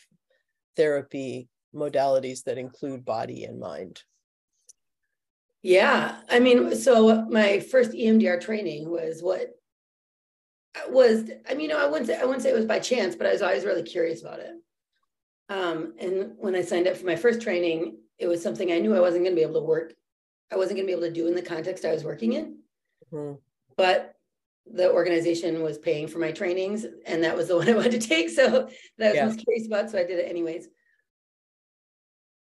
therapy 0.77 1.49
modalities 1.75 2.45
that 2.45 2.59
include 2.59 3.05
body 3.05 3.45
and 3.45 3.61
mind? 3.61 4.03
Yeah, 5.63 6.21
I 6.29 6.41
mean, 6.41 6.75
so 6.75 7.27
my 7.27 7.61
first 7.61 7.93
EMDR 7.93 8.41
training 8.41 8.89
was 8.89 9.23
what 9.23 9.51
was, 10.89 11.31
I 11.49 11.53
mean, 11.55 11.63
you 11.63 11.69
know, 11.69 11.79
I 11.79 11.87
wouldn't 11.87 12.07
say 12.07 12.19
I 12.19 12.25
wouldn't 12.25 12.43
say 12.43 12.51
it 12.51 12.57
was 12.57 12.65
by 12.65 12.79
chance, 12.79 13.15
but 13.15 13.27
I 13.27 13.33
was 13.33 13.43
always 13.43 13.65
really 13.65 13.83
curious 13.83 14.23
about 14.23 14.41
it. 14.41 14.53
Um, 15.49 15.95
and 16.01 16.33
when 16.39 16.55
I 16.55 16.63
signed 16.63 16.87
up 16.87 16.97
for 16.97 17.07
my 17.07 17.17
first 17.17 17.43
training, 17.43 17.99
it 18.19 18.27
was 18.29 18.43
something 18.43 18.71
I 18.71 18.79
knew 18.79 18.95
I 18.95 19.01
wasn't 19.01 19.25
going 19.25 19.35
to 19.35 19.41
be 19.41 19.43
able 19.43 19.61
to 19.61 19.67
work. 19.67 19.95
I 20.51 20.57
wasn't 20.57 20.77
going 20.77 20.87
to 20.87 20.93
be 20.93 20.97
able 20.97 21.09
to 21.09 21.13
do 21.13 21.27
in 21.27 21.35
the 21.35 21.43
context 21.43 21.85
I 21.85 21.93
was 21.93 22.05
working 22.05 22.33
in, 22.35 22.59
Mhm. 23.13 23.39
but 23.77 24.15
the 24.67 24.91
organization 24.93 25.63
was 25.63 25.79
paying 25.79 26.07
for 26.09 26.19
my 26.19 26.33
trainings, 26.33 26.87
and 27.07 27.25
that 27.25 27.37
was 27.37 27.49
the 27.49 27.57
one 27.61 27.69
I 27.69 27.75
wanted 27.75 28.01
to 28.01 28.09
take. 28.09 28.31
So 28.31 28.69
that 28.99 29.15
Yeah. 29.15 29.27
Was 29.27 29.37
curious 29.37 29.67
about, 29.67 29.91
so 29.91 29.99
I 29.99 30.05
did 30.05 30.19
it 30.19 30.29
anyways. 30.29 30.69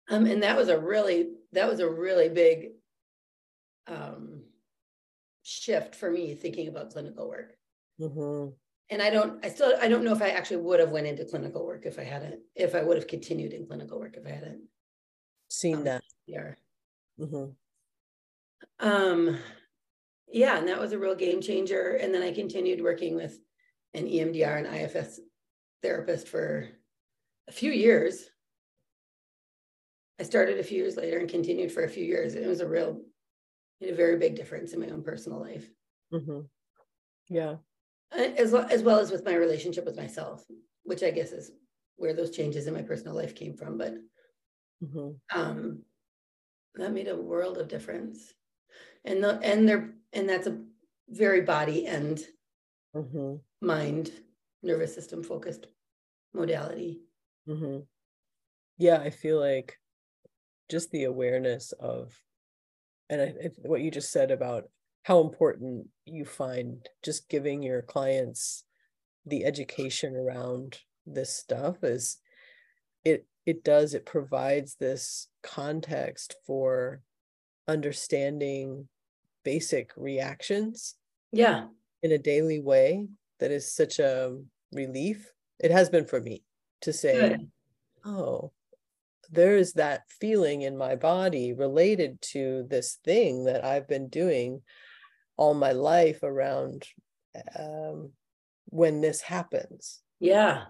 Um, 0.09 0.27
and 0.27 0.43
that 0.43 0.57
was 0.57 0.69
a 0.69 0.79
really 0.79 1.31
that 1.53 1.69
was 1.69 1.81
a 1.81 1.89
really 1.89 2.29
big 2.29 2.73
um, 3.87 4.43
shift 5.43 5.95
for 5.95 6.11
me 6.11 6.35
thinking 6.35 6.69
about 6.69 6.91
clinical 6.91 7.29
work. 7.29 7.57
Mhm. 8.01 8.55
And 8.91 9.01
I 9.01 9.09
don't, 9.09 9.43
I 9.45 9.49
still, 9.49 9.73
I 9.81 9.89
don't 9.89 10.05
know 10.05 10.13
if 10.13 10.21
I 10.21 10.29
actually 10.31 10.59
would 10.59 10.79
have 10.81 10.91
went 10.91 11.07
into 11.07 11.25
clinical 11.25 11.65
work 11.65 11.87
if 11.87 11.99
I 11.99 12.05
hadn't, 12.05 12.41
if 12.55 12.75
I 12.75 12.83
would 12.83 12.97
have 12.99 13.07
continued 13.07 13.53
in 13.55 13.67
clinical 13.67 13.99
work 13.99 14.17
if 14.17 14.27
I 14.27 14.31
hadn't. 14.31 14.63
Seen 15.49 15.77
Um, 15.77 15.85
that. 15.85 16.03
Yeah. 16.27 16.55
Mhm. 17.19 17.55
Um, 18.81 19.39
yeah, 20.35 20.59
and 20.59 20.69
that 20.69 20.81
was 20.81 20.93
a 20.93 20.99
real 20.99 21.15
game 21.15 21.41
changer. 21.41 21.93
And 21.93 22.15
then 22.15 22.23
I 22.23 22.33
continued 22.33 22.83
working 22.83 23.15
with 23.15 23.41
an 23.95 24.07
EMDR 24.07 24.59
and 24.59 24.67
IFS 24.67 25.21
therapist 25.83 26.29
for 26.29 26.69
a 27.49 27.53
few 27.53 27.73
years. 27.73 28.31
I 30.19 30.25
started 30.25 30.59
a 30.59 30.65
few 30.65 30.79
years 30.79 30.97
later 30.97 31.19
and 31.19 31.29
continued 31.29 31.71
for 31.73 31.85
a 31.85 31.89
few 31.89 32.05
years. 32.05 32.35
It 32.35 32.47
was 32.47 32.61
a 32.61 32.69
real, 32.69 33.05
made 33.81 33.91
a 33.91 33.97
very 33.97 34.19
big 34.19 34.37
difference 34.37 34.73
in 34.73 34.81
my 34.81 34.89
own 34.89 35.03
personal 35.05 35.41
life. 35.41 35.71
Mhm. 36.11 36.49
Yeah. 37.29 37.59
Uh, 38.13 38.33
as 38.39 38.53
well 38.53 38.67
as 38.71 38.83
well 38.83 38.99
as 38.99 39.11
with 39.11 39.25
my 39.25 39.35
relationship 39.35 39.85
with 39.85 39.97
myself, 39.97 40.47
which 40.85 41.03
I 41.03 41.11
guess 41.11 41.33
is 41.33 41.51
where 41.97 42.15
those 42.15 42.31
changes 42.31 42.67
in 42.67 42.75
my 42.75 42.83
personal 42.83 43.15
life 43.15 43.35
came 43.35 43.57
from. 43.57 43.79
But 43.79 43.95
Mhm. 44.81 45.21
um, 45.35 45.83
that 46.77 46.93
made 46.93 47.09
a 47.09 47.17
world 47.17 47.59
of 47.59 47.69
difference, 47.69 48.35
and 49.05 49.25
the 49.25 49.39
and 49.43 49.69
there 49.69 49.95
and 50.15 50.29
that's 50.29 50.47
a 50.47 50.63
very 51.09 51.43
body 51.43 51.87
and 51.87 52.27
Mhm. 52.95 53.45
mind, 53.61 54.13
nervous 54.63 54.95
system 54.95 55.23
focused 55.23 55.67
modality. 56.35 57.03
hmm 57.47 57.81
Yeah, 58.79 58.99
I 59.01 59.11
feel 59.11 59.39
like 59.41 59.81
just 60.71 60.91
the 60.91 61.05
awareness 61.05 61.73
of, 61.73 62.23
and 63.11 63.21
I, 63.23 63.25
I- 63.47 63.69
what 63.69 63.83
you 63.83 63.91
just 63.91 64.13
said 64.13 64.31
about 64.31 64.71
how 65.05 65.21
important 65.21 65.91
you 66.07 66.25
find 66.25 66.89
just 67.03 67.29
giving 67.29 67.63
your 67.63 67.83
clients 67.83 68.65
the 69.27 69.45
education 69.45 70.17
around 70.17 70.81
this 71.07 71.37
stuff 71.37 71.85
is 71.85 72.19
it 73.05 73.27
it 73.47 73.65
does 73.65 73.95
it 73.95 74.07
provides 74.07 74.77
this 74.77 75.29
context 75.43 76.37
for 76.47 77.03
understanding 77.69 78.89
basic 79.45 79.91
reactions 79.97 80.95
yeah. 81.33 81.67
in 82.03 82.13
a 82.13 82.19
daily 82.19 82.61
way 82.61 83.09
that 83.41 83.51
is 83.51 83.71
such 83.71 83.99
a 83.99 84.37
relief. 84.73 85.33
It 85.61 85.71
has 85.71 85.89
been 85.89 86.07
for 86.07 86.21
me 86.21 86.43
to 86.83 86.93
say 86.93 87.29
Good. 87.29 87.51
oh 88.05 88.53
there 89.31 89.57
is 89.57 89.73
that 89.73 90.03
feeling 90.11 90.63
in 90.63 90.77
my 90.77 90.95
body 90.97 91.55
related 91.55 92.21
to 92.21 92.67
this 92.69 92.99
thing 93.03 93.45
that 93.45 93.65
i've 93.65 93.89
been 93.89 94.09
doing 94.09 94.61
all 95.37 95.55
my 95.55 95.73
life 95.73 96.23
around 96.23 96.87
um, 97.59 98.11
when 98.67 99.01
this 99.01 99.21
happens. 99.21 100.01
Yeah. 100.21 100.65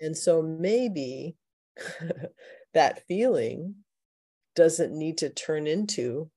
And 0.00 0.16
so 0.16 0.42
maybe 0.42 1.36
that 2.74 3.06
feeling 3.06 3.76
doesn't 4.54 4.96
need 4.96 5.18
to 5.18 5.30
turn 5.30 5.66
into 5.66 6.30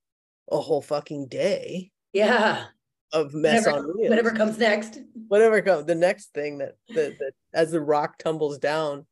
a 0.51 0.59
whole 0.59 0.81
fucking 0.81 1.27
day. 1.27 1.91
Yeah. 2.13 2.65
Of 3.11 3.33
mess 3.33 3.65
whatever, 3.65 3.87
on 3.87 3.93
wheels. 3.95 4.09
Whatever 4.09 4.31
comes 4.31 4.57
next. 4.57 4.99
Whatever 5.27 5.61
comes 5.61 5.85
the 5.85 5.95
next 5.95 6.33
thing 6.33 6.59
that, 6.59 6.75
that 6.89 7.17
that 7.19 7.31
as 7.53 7.71
the 7.71 7.81
rock 7.81 8.17
tumbles 8.19 8.59
down, 8.59 9.07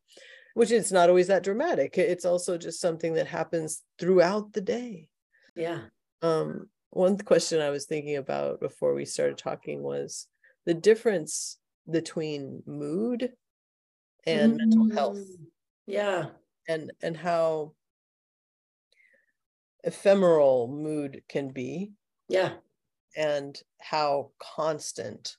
which 0.53 0.71
it's 0.71 0.91
not 0.91 1.09
always 1.09 1.27
that 1.27 1.43
dramatic. 1.43 1.97
It's 1.97 2.25
also 2.25 2.57
just 2.57 2.79
something 2.79 3.13
that 3.13 3.27
happens 3.27 3.81
throughout 3.99 4.53
the 4.53 4.61
day. 4.61 5.07
Yeah. 5.55 5.81
Um, 6.21 6.69
one 6.91 7.17
question 7.17 7.61
I 7.61 7.71
was 7.71 7.85
thinking 7.85 8.17
about 8.17 8.59
before 8.59 8.93
we 8.93 9.05
started 9.05 9.37
talking 9.37 9.81
was 9.81 10.27
the 10.65 10.73
difference 10.73 11.57
between 11.89 12.63
mood 12.65 13.31
and 14.25 14.53
mm. 14.53 14.57
mental 14.57 14.89
health. 14.95 15.17
Mm. 15.17 15.45
Yeah. 15.87 16.25
And 16.67 16.91
and 17.01 17.15
how 17.15 17.73
ephemeral 19.87 20.67
mood 20.67 21.23
can 21.29 21.49
be. 21.49 21.93
Yeah. 22.29 22.53
And 23.15 23.59
how 23.79 24.31
constant 24.39 25.37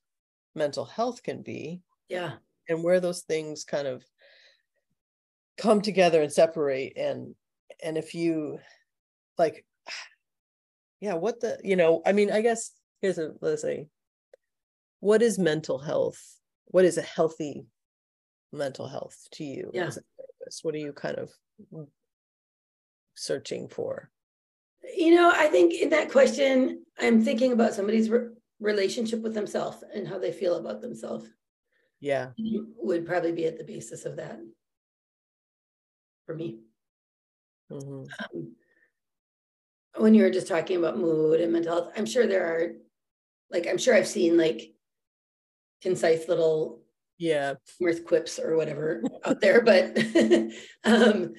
mental 0.54 0.86
health 0.86 1.22
can 1.22 1.42
be. 1.42 1.82
Yeah. 2.08 2.32
And 2.68 2.82
where 2.82 2.98
those 2.98 3.20
things 3.20 3.64
kind 3.64 3.86
of 3.86 4.04
come 5.58 5.82
together 5.82 6.22
and 6.22 6.32
separate 6.32 6.96
and 6.96 7.34
and 7.82 7.98
if 7.98 8.14
you 8.14 8.58
like 9.36 9.64
yeah 11.00 11.14
what 11.14 11.40
the 11.40 11.58
you 11.64 11.76
know 11.76 12.00
i 12.06 12.12
mean 12.12 12.30
i 12.30 12.40
guess 12.40 12.70
here's 13.02 13.18
a 13.18 13.32
let's 13.40 13.62
say 13.62 13.88
what 15.00 15.20
is 15.20 15.38
mental 15.38 15.78
health 15.78 16.38
what 16.66 16.84
is 16.84 16.96
a 16.96 17.02
healthy 17.02 17.66
mental 18.52 18.88
health 18.88 19.16
to 19.32 19.42
you 19.44 19.70
yeah. 19.74 19.86
as 19.86 19.96
a 19.96 20.00
therapist 20.16 20.64
what 20.64 20.74
are 20.74 20.78
you 20.78 20.92
kind 20.92 21.18
of 21.18 21.30
searching 23.14 23.68
for 23.68 24.10
you 24.96 25.14
know, 25.14 25.32
I 25.34 25.46
think 25.48 25.74
in 25.74 25.90
that 25.90 26.10
question, 26.10 26.84
I'm 26.98 27.22
thinking 27.22 27.52
about 27.52 27.74
somebody's 27.74 28.10
re- 28.10 28.28
relationship 28.60 29.20
with 29.20 29.34
themselves 29.34 29.84
and 29.94 30.06
how 30.06 30.18
they 30.18 30.32
feel 30.32 30.56
about 30.56 30.80
themselves. 30.80 31.26
Yeah. 32.00 32.30
Would 32.76 33.06
probably 33.06 33.32
be 33.32 33.46
at 33.46 33.58
the 33.58 33.64
basis 33.64 34.04
of 34.04 34.16
that 34.16 34.38
for 36.26 36.34
me. 36.34 36.60
Mm-hmm. 37.72 38.04
Um, 38.36 38.54
when 39.96 40.14
you 40.14 40.22
were 40.22 40.30
just 40.30 40.46
talking 40.46 40.76
about 40.76 40.98
mood 40.98 41.40
and 41.40 41.52
mental 41.52 41.72
health, 41.72 41.92
I'm 41.96 42.06
sure 42.06 42.26
there 42.26 42.46
are, 42.46 42.72
like, 43.50 43.66
I'm 43.66 43.78
sure 43.78 43.94
I've 43.94 44.06
seen 44.06 44.36
like 44.36 44.74
concise 45.82 46.28
little 46.28 46.82
yeah 47.18 47.54
mirth 47.80 48.04
quips 48.04 48.38
or 48.38 48.56
whatever 48.56 49.02
out 49.24 49.40
there, 49.40 49.60
but 49.62 49.96
um, 50.84 51.34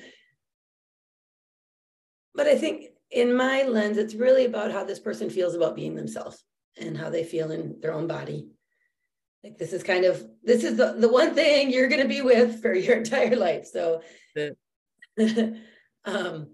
but 2.36 2.48
I 2.48 2.58
think 2.58 2.86
in 3.12 3.36
my 3.36 3.64
lens, 3.64 3.98
it's 3.98 4.14
really 4.16 4.46
about 4.46 4.72
how 4.72 4.84
this 4.84 5.00
person 5.00 5.30
feels 5.30 5.56
about 5.56 5.76
being 5.76 5.96
themselves 5.96 6.44
and 6.80 6.98
how 6.98 7.10
they 7.10 7.24
feel 7.24 7.52
in 7.52 7.80
their 7.82 7.94
own 7.94 8.08
body. 8.08 8.50
Like 9.44 9.58
this 9.58 9.74
is 9.74 9.84
kind 9.84 10.06
of 10.06 10.24
this 10.44 10.64
is 10.64 10.78
the, 10.78 10.94
the 10.94 11.10
one 11.10 11.34
thing 11.34 11.72
you're 11.72 11.88
gonna 11.88 12.08
be 12.08 12.22
with 12.22 12.62
for 12.62 12.74
your 12.74 12.98
entire 13.04 13.36
life. 13.36 13.68
So 13.68 14.02
um 16.06 16.50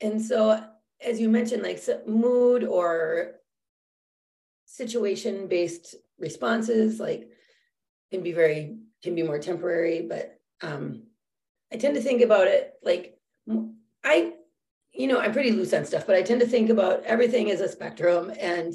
and 0.00 0.22
so 0.22 0.64
as 1.04 1.20
you 1.20 1.28
mentioned, 1.28 1.62
like 1.62 1.80
mood 2.06 2.64
or 2.64 3.32
situation 4.66 5.48
based 5.48 5.94
responses, 6.18 7.00
like 7.00 7.28
can 8.10 8.22
be 8.22 8.32
very 8.32 8.78
can 9.02 9.14
be 9.14 9.22
more 9.22 9.38
temporary, 9.38 10.02
but 10.02 10.38
um 10.62 11.04
I 11.72 11.76
tend 11.76 11.94
to 11.96 12.02
think 12.02 12.22
about 12.22 12.46
it 12.46 12.74
like 12.82 13.18
I 14.04 14.34
you 14.98 15.06
know, 15.06 15.20
I'm 15.20 15.32
pretty 15.32 15.52
loose 15.52 15.72
on 15.72 15.86
stuff, 15.86 16.06
but 16.06 16.16
I 16.16 16.22
tend 16.22 16.40
to 16.40 16.46
think 16.46 16.70
about 16.70 17.04
everything 17.04 17.50
as 17.50 17.60
a 17.60 17.68
spectrum. 17.68 18.32
And 18.38 18.74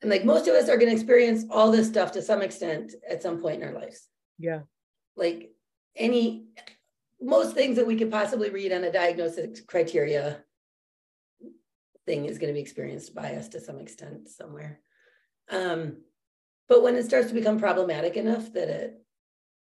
and 0.00 0.10
like 0.10 0.24
most 0.24 0.48
of 0.48 0.54
us 0.54 0.70
are 0.70 0.78
going 0.78 0.88
to 0.88 0.94
experience 0.94 1.44
all 1.50 1.70
this 1.70 1.88
stuff 1.88 2.12
to 2.12 2.22
some 2.22 2.40
extent 2.40 2.94
at 3.06 3.22
some 3.22 3.38
point 3.38 3.60
in 3.60 3.68
our 3.68 3.74
lives. 3.74 4.08
Yeah. 4.38 4.60
Like 5.16 5.50
any 5.94 6.46
most 7.20 7.54
things 7.54 7.76
that 7.76 7.86
we 7.86 7.96
could 7.96 8.10
possibly 8.10 8.48
read 8.48 8.72
on 8.72 8.84
a 8.84 8.92
diagnosis 8.92 9.60
criteria 9.60 10.42
thing 12.06 12.24
is 12.24 12.38
going 12.38 12.48
to 12.48 12.54
be 12.54 12.62
experienced 12.62 13.14
by 13.14 13.34
us 13.34 13.48
to 13.48 13.60
some 13.60 13.78
extent 13.78 14.28
somewhere. 14.28 14.80
Um, 15.50 15.98
but 16.66 16.82
when 16.82 16.94
it 16.94 17.04
starts 17.04 17.28
to 17.28 17.34
become 17.34 17.58
problematic 17.58 18.16
enough 18.16 18.52
that 18.54 18.68
it, 18.68 19.04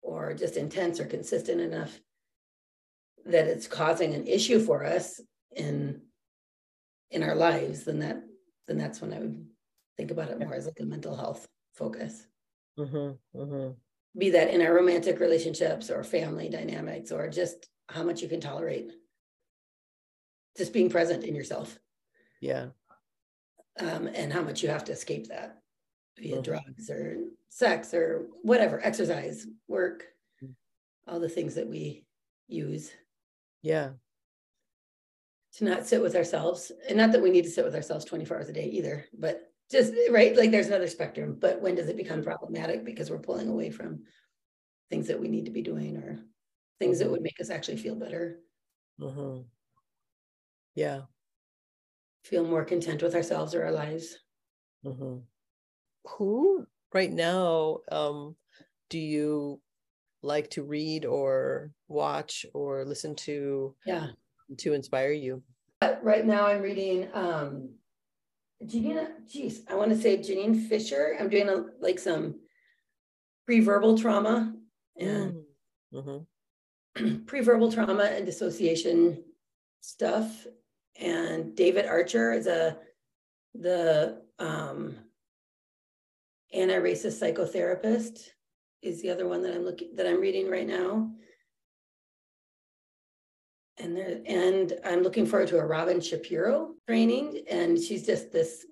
or 0.01 0.33
just 0.33 0.57
intense 0.57 0.99
or 0.99 1.05
consistent 1.05 1.61
enough 1.61 1.99
that 3.25 3.47
it's 3.47 3.67
causing 3.67 4.15
an 4.15 4.25
issue 4.25 4.59
for 4.59 4.83
us, 4.83 5.21
in 5.55 6.01
in 7.11 7.23
our 7.23 7.35
lives, 7.35 7.83
then 7.83 7.99
that 7.99 8.23
then 8.67 8.77
that's 8.77 9.01
when 9.01 9.13
I 9.13 9.19
would 9.19 9.45
think 9.97 10.11
about 10.11 10.29
it 10.29 10.39
more 10.39 10.53
as 10.53 10.65
like 10.65 10.79
a 10.79 10.85
mental 10.85 11.15
health 11.15 11.47
focus. 11.75 12.25
Mm-hmm, 12.77 13.39
mm-hmm. 13.39 13.71
Be 14.17 14.29
that 14.31 14.49
in 14.49 14.61
our 14.61 14.73
romantic 14.73 15.19
relationships 15.19 15.89
or 15.89 16.03
family 16.03 16.49
dynamics 16.49 17.11
or 17.11 17.27
just 17.29 17.67
how 17.89 18.03
much 18.03 18.21
you 18.21 18.27
can 18.27 18.39
tolerate. 18.39 18.91
Just 20.57 20.73
being 20.73 20.89
present 20.89 21.23
in 21.23 21.35
yourself. 21.35 21.77
Yeah. 22.41 22.67
Um, 23.79 24.07
and 24.07 24.31
how 24.31 24.41
much 24.41 24.61
you 24.61 24.69
have 24.69 24.83
to 24.85 24.91
escape 24.91 25.27
that 25.27 25.57
via 26.17 26.33
mm-hmm. 26.33 26.41
drugs 26.41 26.89
or 26.89 27.17
sex 27.49 27.93
or 27.93 28.27
whatever, 28.43 28.79
exercise, 28.83 29.47
work, 29.67 30.05
mm. 30.43 30.53
all 31.07 31.19
the 31.19 31.29
things 31.29 31.55
that 31.55 31.67
we 31.67 32.05
use. 32.47 32.91
Yeah 33.63 33.89
to 35.55 35.63
not 35.63 35.85
sit 35.85 36.01
with 36.01 36.15
ourselves 36.15 36.71
and 36.87 36.97
not 36.97 37.11
that 37.11 37.21
we 37.21 37.29
need 37.29 37.43
to 37.43 37.49
sit 37.49 37.65
with 37.65 37.75
ourselves 37.75 38.05
24 38.05 38.37
hours 38.37 38.49
a 38.49 38.53
day 38.53 38.65
either 38.65 39.05
but 39.17 39.51
just 39.71 39.93
right 40.09 40.35
like 40.35 40.51
there's 40.51 40.67
another 40.67 40.87
spectrum 40.87 41.37
but 41.39 41.61
when 41.61 41.75
does 41.75 41.87
it 41.87 41.97
become 41.97 42.23
problematic 42.23 42.83
because 42.83 43.09
we're 43.09 43.19
pulling 43.19 43.49
away 43.49 43.69
from 43.69 44.03
things 44.89 45.07
that 45.07 45.19
we 45.19 45.27
need 45.27 45.45
to 45.45 45.51
be 45.51 45.61
doing 45.61 45.97
or 45.97 46.19
things 46.79 46.99
that 46.99 47.05
mm-hmm. 47.05 47.13
would 47.13 47.21
make 47.21 47.39
us 47.39 47.49
actually 47.49 47.77
feel 47.77 47.95
better 47.95 48.39
mm-hmm. 48.99 49.41
yeah 50.75 51.01
feel 52.23 52.43
more 52.43 52.65
content 52.65 53.01
with 53.01 53.15
ourselves 53.15 53.53
or 53.53 53.63
our 53.63 53.71
lives 53.71 54.17
mm-hmm. 54.85 55.17
who 56.05 56.65
right 56.93 57.11
now 57.11 57.77
um, 57.91 58.35
do 58.89 58.99
you 58.99 59.61
like 60.21 60.49
to 60.49 60.63
read 60.63 61.05
or 61.05 61.71
watch 61.87 62.45
or 62.53 62.85
listen 62.85 63.15
to 63.15 63.75
yeah 63.85 64.07
to 64.57 64.73
inspire 64.73 65.11
you? 65.11 65.43
Right 66.01 66.25
now, 66.25 66.47
I'm 66.47 66.61
reading 66.61 67.09
um, 67.13 67.69
Janine. 68.63 69.07
Geez, 69.27 69.61
I 69.69 69.75
want 69.75 69.91
to 69.91 69.97
say 69.97 70.17
Janine 70.17 70.67
Fisher. 70.67 71.15
I'm 71.19 71.29
doing 71.29 71.49
a, 71.49 71.65
like 71.81 71.99
some 71.99 72.39
pre-verbal 73.45 73.97
trauma 73.97 74.53
and 74.97 75.43
mm-hmm. 75.93 77.15
pre-verbal 77.25 77.71
trauma 77.71 78.03
and 78.03 78.25
dissociation 78.25 79.23
stuff. 79.81 80.47
And 80.99 81.55
David 81.55 81.85
Archer 81.85 82.31
is 82.33 82.47
a 82.47 82.77
the 83.55 84.21
um, 84.39 84.95
anti-racist 86.53 87.21
psychotherapist 87.21 88.29
is 88.81 89.01
the 89.01 89.09
other 89.09 89.27
one 89.27 89.41
that 89.41 89.53
I'm 89.53 89.63
looking 89.63 89.95
that 89.95 90.07
I'm 90.07 90.19
reading 90.19 90.49
right 90.49 90.67
now 90.67 91.11
and 93.79 93.95
there, 93.97 94.21
and 94.25 94.73
I'm 94.85 95.01
looking 95.01 95.25
forward 95.25 95.47
to 95.49 95.59
a 95.59 95.65
Robin 95.65 95.99
Shapiro 95.99 96.73
training. 96.87 97.43
And 97.49 97.79
she's 97.79 98.05
just 98.05 98.31
this 98.31 98.65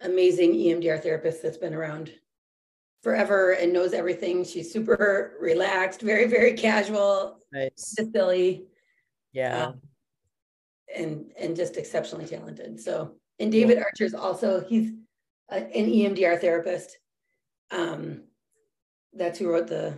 amazing 0.00 0.52
EMDR 0.52 1.02
therapist 1.02 1.42
that's 1.42 1.56
been 1.56 1.74
around 1.74 2.12
forever 3.02 3.52
and 3.52 3.72
knows 3.72 3.92
everything. 3.92 4.44
She's 4.44 4.72
super 4.72 5.36
relaxed, 5.40 6.00
very, 6.00 6.26
very 6.26 6.54
casual, 6.54 7.38
nice. 7.52 7.70
just 7.96 8.12
silly. 8.12 8.66
Yeah. 9.32 9.66
Um, 9.66 9.80
and 10.96 11.32
and 11.38 11.54
just 11.54 11.76
exceptionally 11.76 12.26
talented. 12.26 12.80
So 12.80 13.12
and 13.38 13.52
David. 13.52 13.78
Archer's 13.78 14.14
also 14.14 14.64
he's 14.64 14.92
a, 15.50 15.56
an 15.56 15.86
EMDR 15.86 16.40
therapist. 16.40 16.96
Um, 17.70 18.22
that's 19.12 19.38
who 19.38 19.50
wrote 19.50 19.66
the 19.66 19.94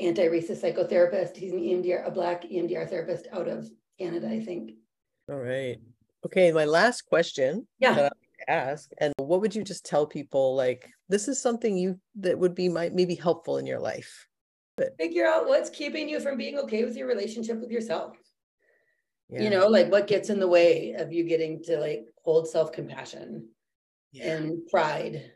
anti-racist 0.00 0.62
psychotherapist. 0.62 1.36
He's 1.36 1.52
an 1.52 1.60
EMDR, 1.60 2.06
a 2.06 2.10
black 2.10 2.44
EMDR 2.44 2.88
therapist 2.88 3.26
out 3.32 3.48
of 3.48 3.70
Canada, 3.98 4.28
I 4.28 4.40
think. 4.40 4.72
All 5.30 5.38
right. 5.38 5.78
Okay, 6.26 6.52
my 6.52 6.64
last 6.64 7.02
question 7.02 7.66
Yeah. 7.78 8.08
ask, 8.48 8.90
and 8.98 9.12
what 9.18 9.40
would 9.40 9.54
you 9.54 9.62
just 9.62 9.86
tell 9.86 10.06
people 10.06 10.54
like 10.54 10.90
this 11.08 11.28
is 11.28 11.40
something 11.40 11.76
you 11.76 12.00
that 12.16 12.38
would 12.38 12.54
be 12.54 12.68
might 12.68 12.94
maybe 12.94 13.14
helpful 13.14 13.58
in 13.58 13.66
your 13.66 13.80
life? 13.80 14.26
Figure 14.98 15.26
out 15.26 15.46
what's 15.46 15.70
keeping 15.70 16.08
you 16.08 16.18
from 16.18 16.36
being 16.36 16.58
okay 16.58 16.84
with 16.84 16.96
your 16.96 17.06
relationship 17.06 17.60
with 17.60 17.70
yourself. 17.70 18.16
Yeah. 19.30 19.42
You 19.42 19.50
know, 19.50 19.68
like 19.68 19.90
what 19.90 20.06
gets 20.06 20.30
in 20.30 20.40
the 20.40 20.48
way 20.48 20.92
of 20.92 21.12
you 21.12 21.24
getting 21.24 21.62
to 21.64 21.78
like 21.78 22.06
hold 22.24 22.48
self-compassion 22.48 23.48
yeah. 24.12 24.36
and 24.36 24.66
pride 24.68 25.32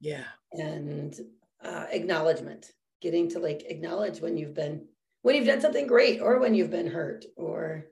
yeah. 0.00 0.24
and 0.52 1.18
uh, 1.62 1.86
acknowledgement 1.90 2.72
getting 3.00 3.28
to 3.30 3.38
like 3.38 3.64
acknowledge 3.64 4.20
when 4.20 4.36
you've 4.36 4.54
been 4.54 4.88
when 5.22 5.34
you've 5.34 5.46
done 5.46 5.60
something 5.60 5.86
great 5.86 6.20
or 6.20 6.38
when 6.38 6.54
you've 6.54 6.70
been 6.70 6.86
hurt 6.86 7.24
or 7.36 7.86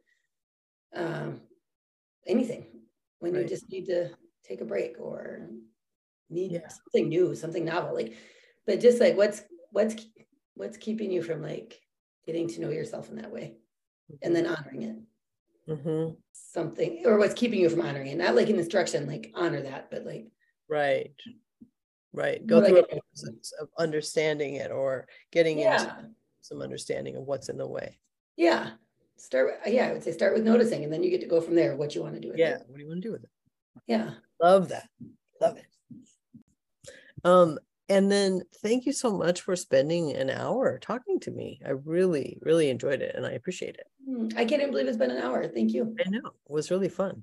um, 0.95 1.41
anything 2.27 2.67
when 3.19 3.35
Right. 3.35 3.43
you 3.43 3.49
just 3.49 3.69
need 3.69 3.87
to 3.87 4.11
take 4.45 4.61
a 4.61 4.65
break 4.65 4.97
or 4.99 5.49
need 6.31 6.53
Yeah. 6.53 6.69
something 6.69 7.09
new 7.09 7.35
something 7.35 7.65
novel 7.65 7.95
like 7.95 8.17
but 8.67 8.81
just 8.81 9.01
like 9.01 9.17
what's 9.17 9.43
what's 9.71 9.97
what's 10.55 10.77
keeping 10.77 11.11
you 11.11 11.23
from 11.23 11.43
like 11.43 11.81
getting 12.27 12.49
to 12.49 12.61
know 12.61 12.71
yourself 12.71 13.11
in 13.11 13.17
that 13.17 13.33
way 13.33 13.57
and 14.23 14.35
then 14.35 14.47
honoring 14.47 14.83
it 14.83 14.97
hmm 15.67 16.15
something 16.33 17.03
or 17.07 17.19
what's 17.19 17.35
keeping 17.35 17.61
you 17.61 17.69
from 17.69 17.81
honoring 17.81 18.09
it 18.09 18.17
not 18.19 18.35
like 18.35 18.49
an 18.49 18.59
instruction 18.59 19.07
like 19.07 19.31
honor 19.35 19.63
that 19.63 19.91
but 19.91 20.05
like 20.05 20.27
Right. 20.69 21.15
Right. 22.15 22.47
Go 22.47 22.65
through 22.65 22.79
a 22.79 22.87
process 22.87 23.53
of 23.61 23.69
understanding 23.77 24.55
it 24.55 24.71
or 24.71 25.07
getting 25.33 25.59
into 25.59 26.11
some 26.41 26.63
understanding 26.63 27.17
of 27.17 27.25
what's 27.25 27.49
in 27.49 27.57
the 27.59 27.67
way. 27.67 27.99
yeah 28.37 28.71
start 29.17 29.61
yeah 29.67 29.87
i 29.89 29.93
would 29.93 30.03
say 30.03 30.11
start 30.11 30.35
with 30.35 30.43
noticing 30.45 30.83
and 30.83 30.93
then 30.93 31.01
you 31.03 31.09
get 31.09 31.21
to 31.21 31.27
go 31.29 31.41
from 31.41 31.55
there 31.55 31.77
what 31.77 31.95
you 31.95 32.03
want 32.03 32.15
to 32.15 32.21
do 32.21 32.29
with 32.31 32.39
Yeah. 32.39 32.57
it 32.57 32.63
What 32.67 32.77
do 32.79 32.83
you 32.83 32.89
want 32.89 33.01
to 33.03 33.09
do 33.09 33.13
with 33.13 33.25
it? 33.25 33.31
yeah 33.87 34.11
Love 34.43 34.69
that. 34.71 34.89
Love 35.41 35.57
it. 35.57 35.67
Um, 37.25 37.59
and 37.89 38.11
then 38.11 38.43
thank 38.63 38.87
you 38.87 38.93
so 38.93 39.17
much 39.17 39.41
for 39.43 39.55
spending 39.57 40.13
an 40.17 40.31
hour 40.31 40.79
talking 40.79 41.21
to 41.21 41.31
me. 41.31 41.61
I 41.65 41.71
really, 41.71 42.39
really 42.43 42.69
enjoyed 42.71 43.03
it 43.03 43.15
and 43.15 43.25
I 43.27 43.33
appreciate 43.33 43.77
it. 43.77 43.87
Hmm, 44.07 44.29
i 44.37 44.45
can't 44.45 44.61
even 44.61 44.71
believe 44.73 44.87
it's 44.89 44.97
been 44.99 45.11
an 45.11 45.23
hour 45.23 45.47
thank 45.49 45.73
you 45.73 45.95
I 46.05 46.09
know 46.11 46.19
it 46.27 46.53
was 46.53 46.71
really 46.71 46.89
fun. 46.91 47.23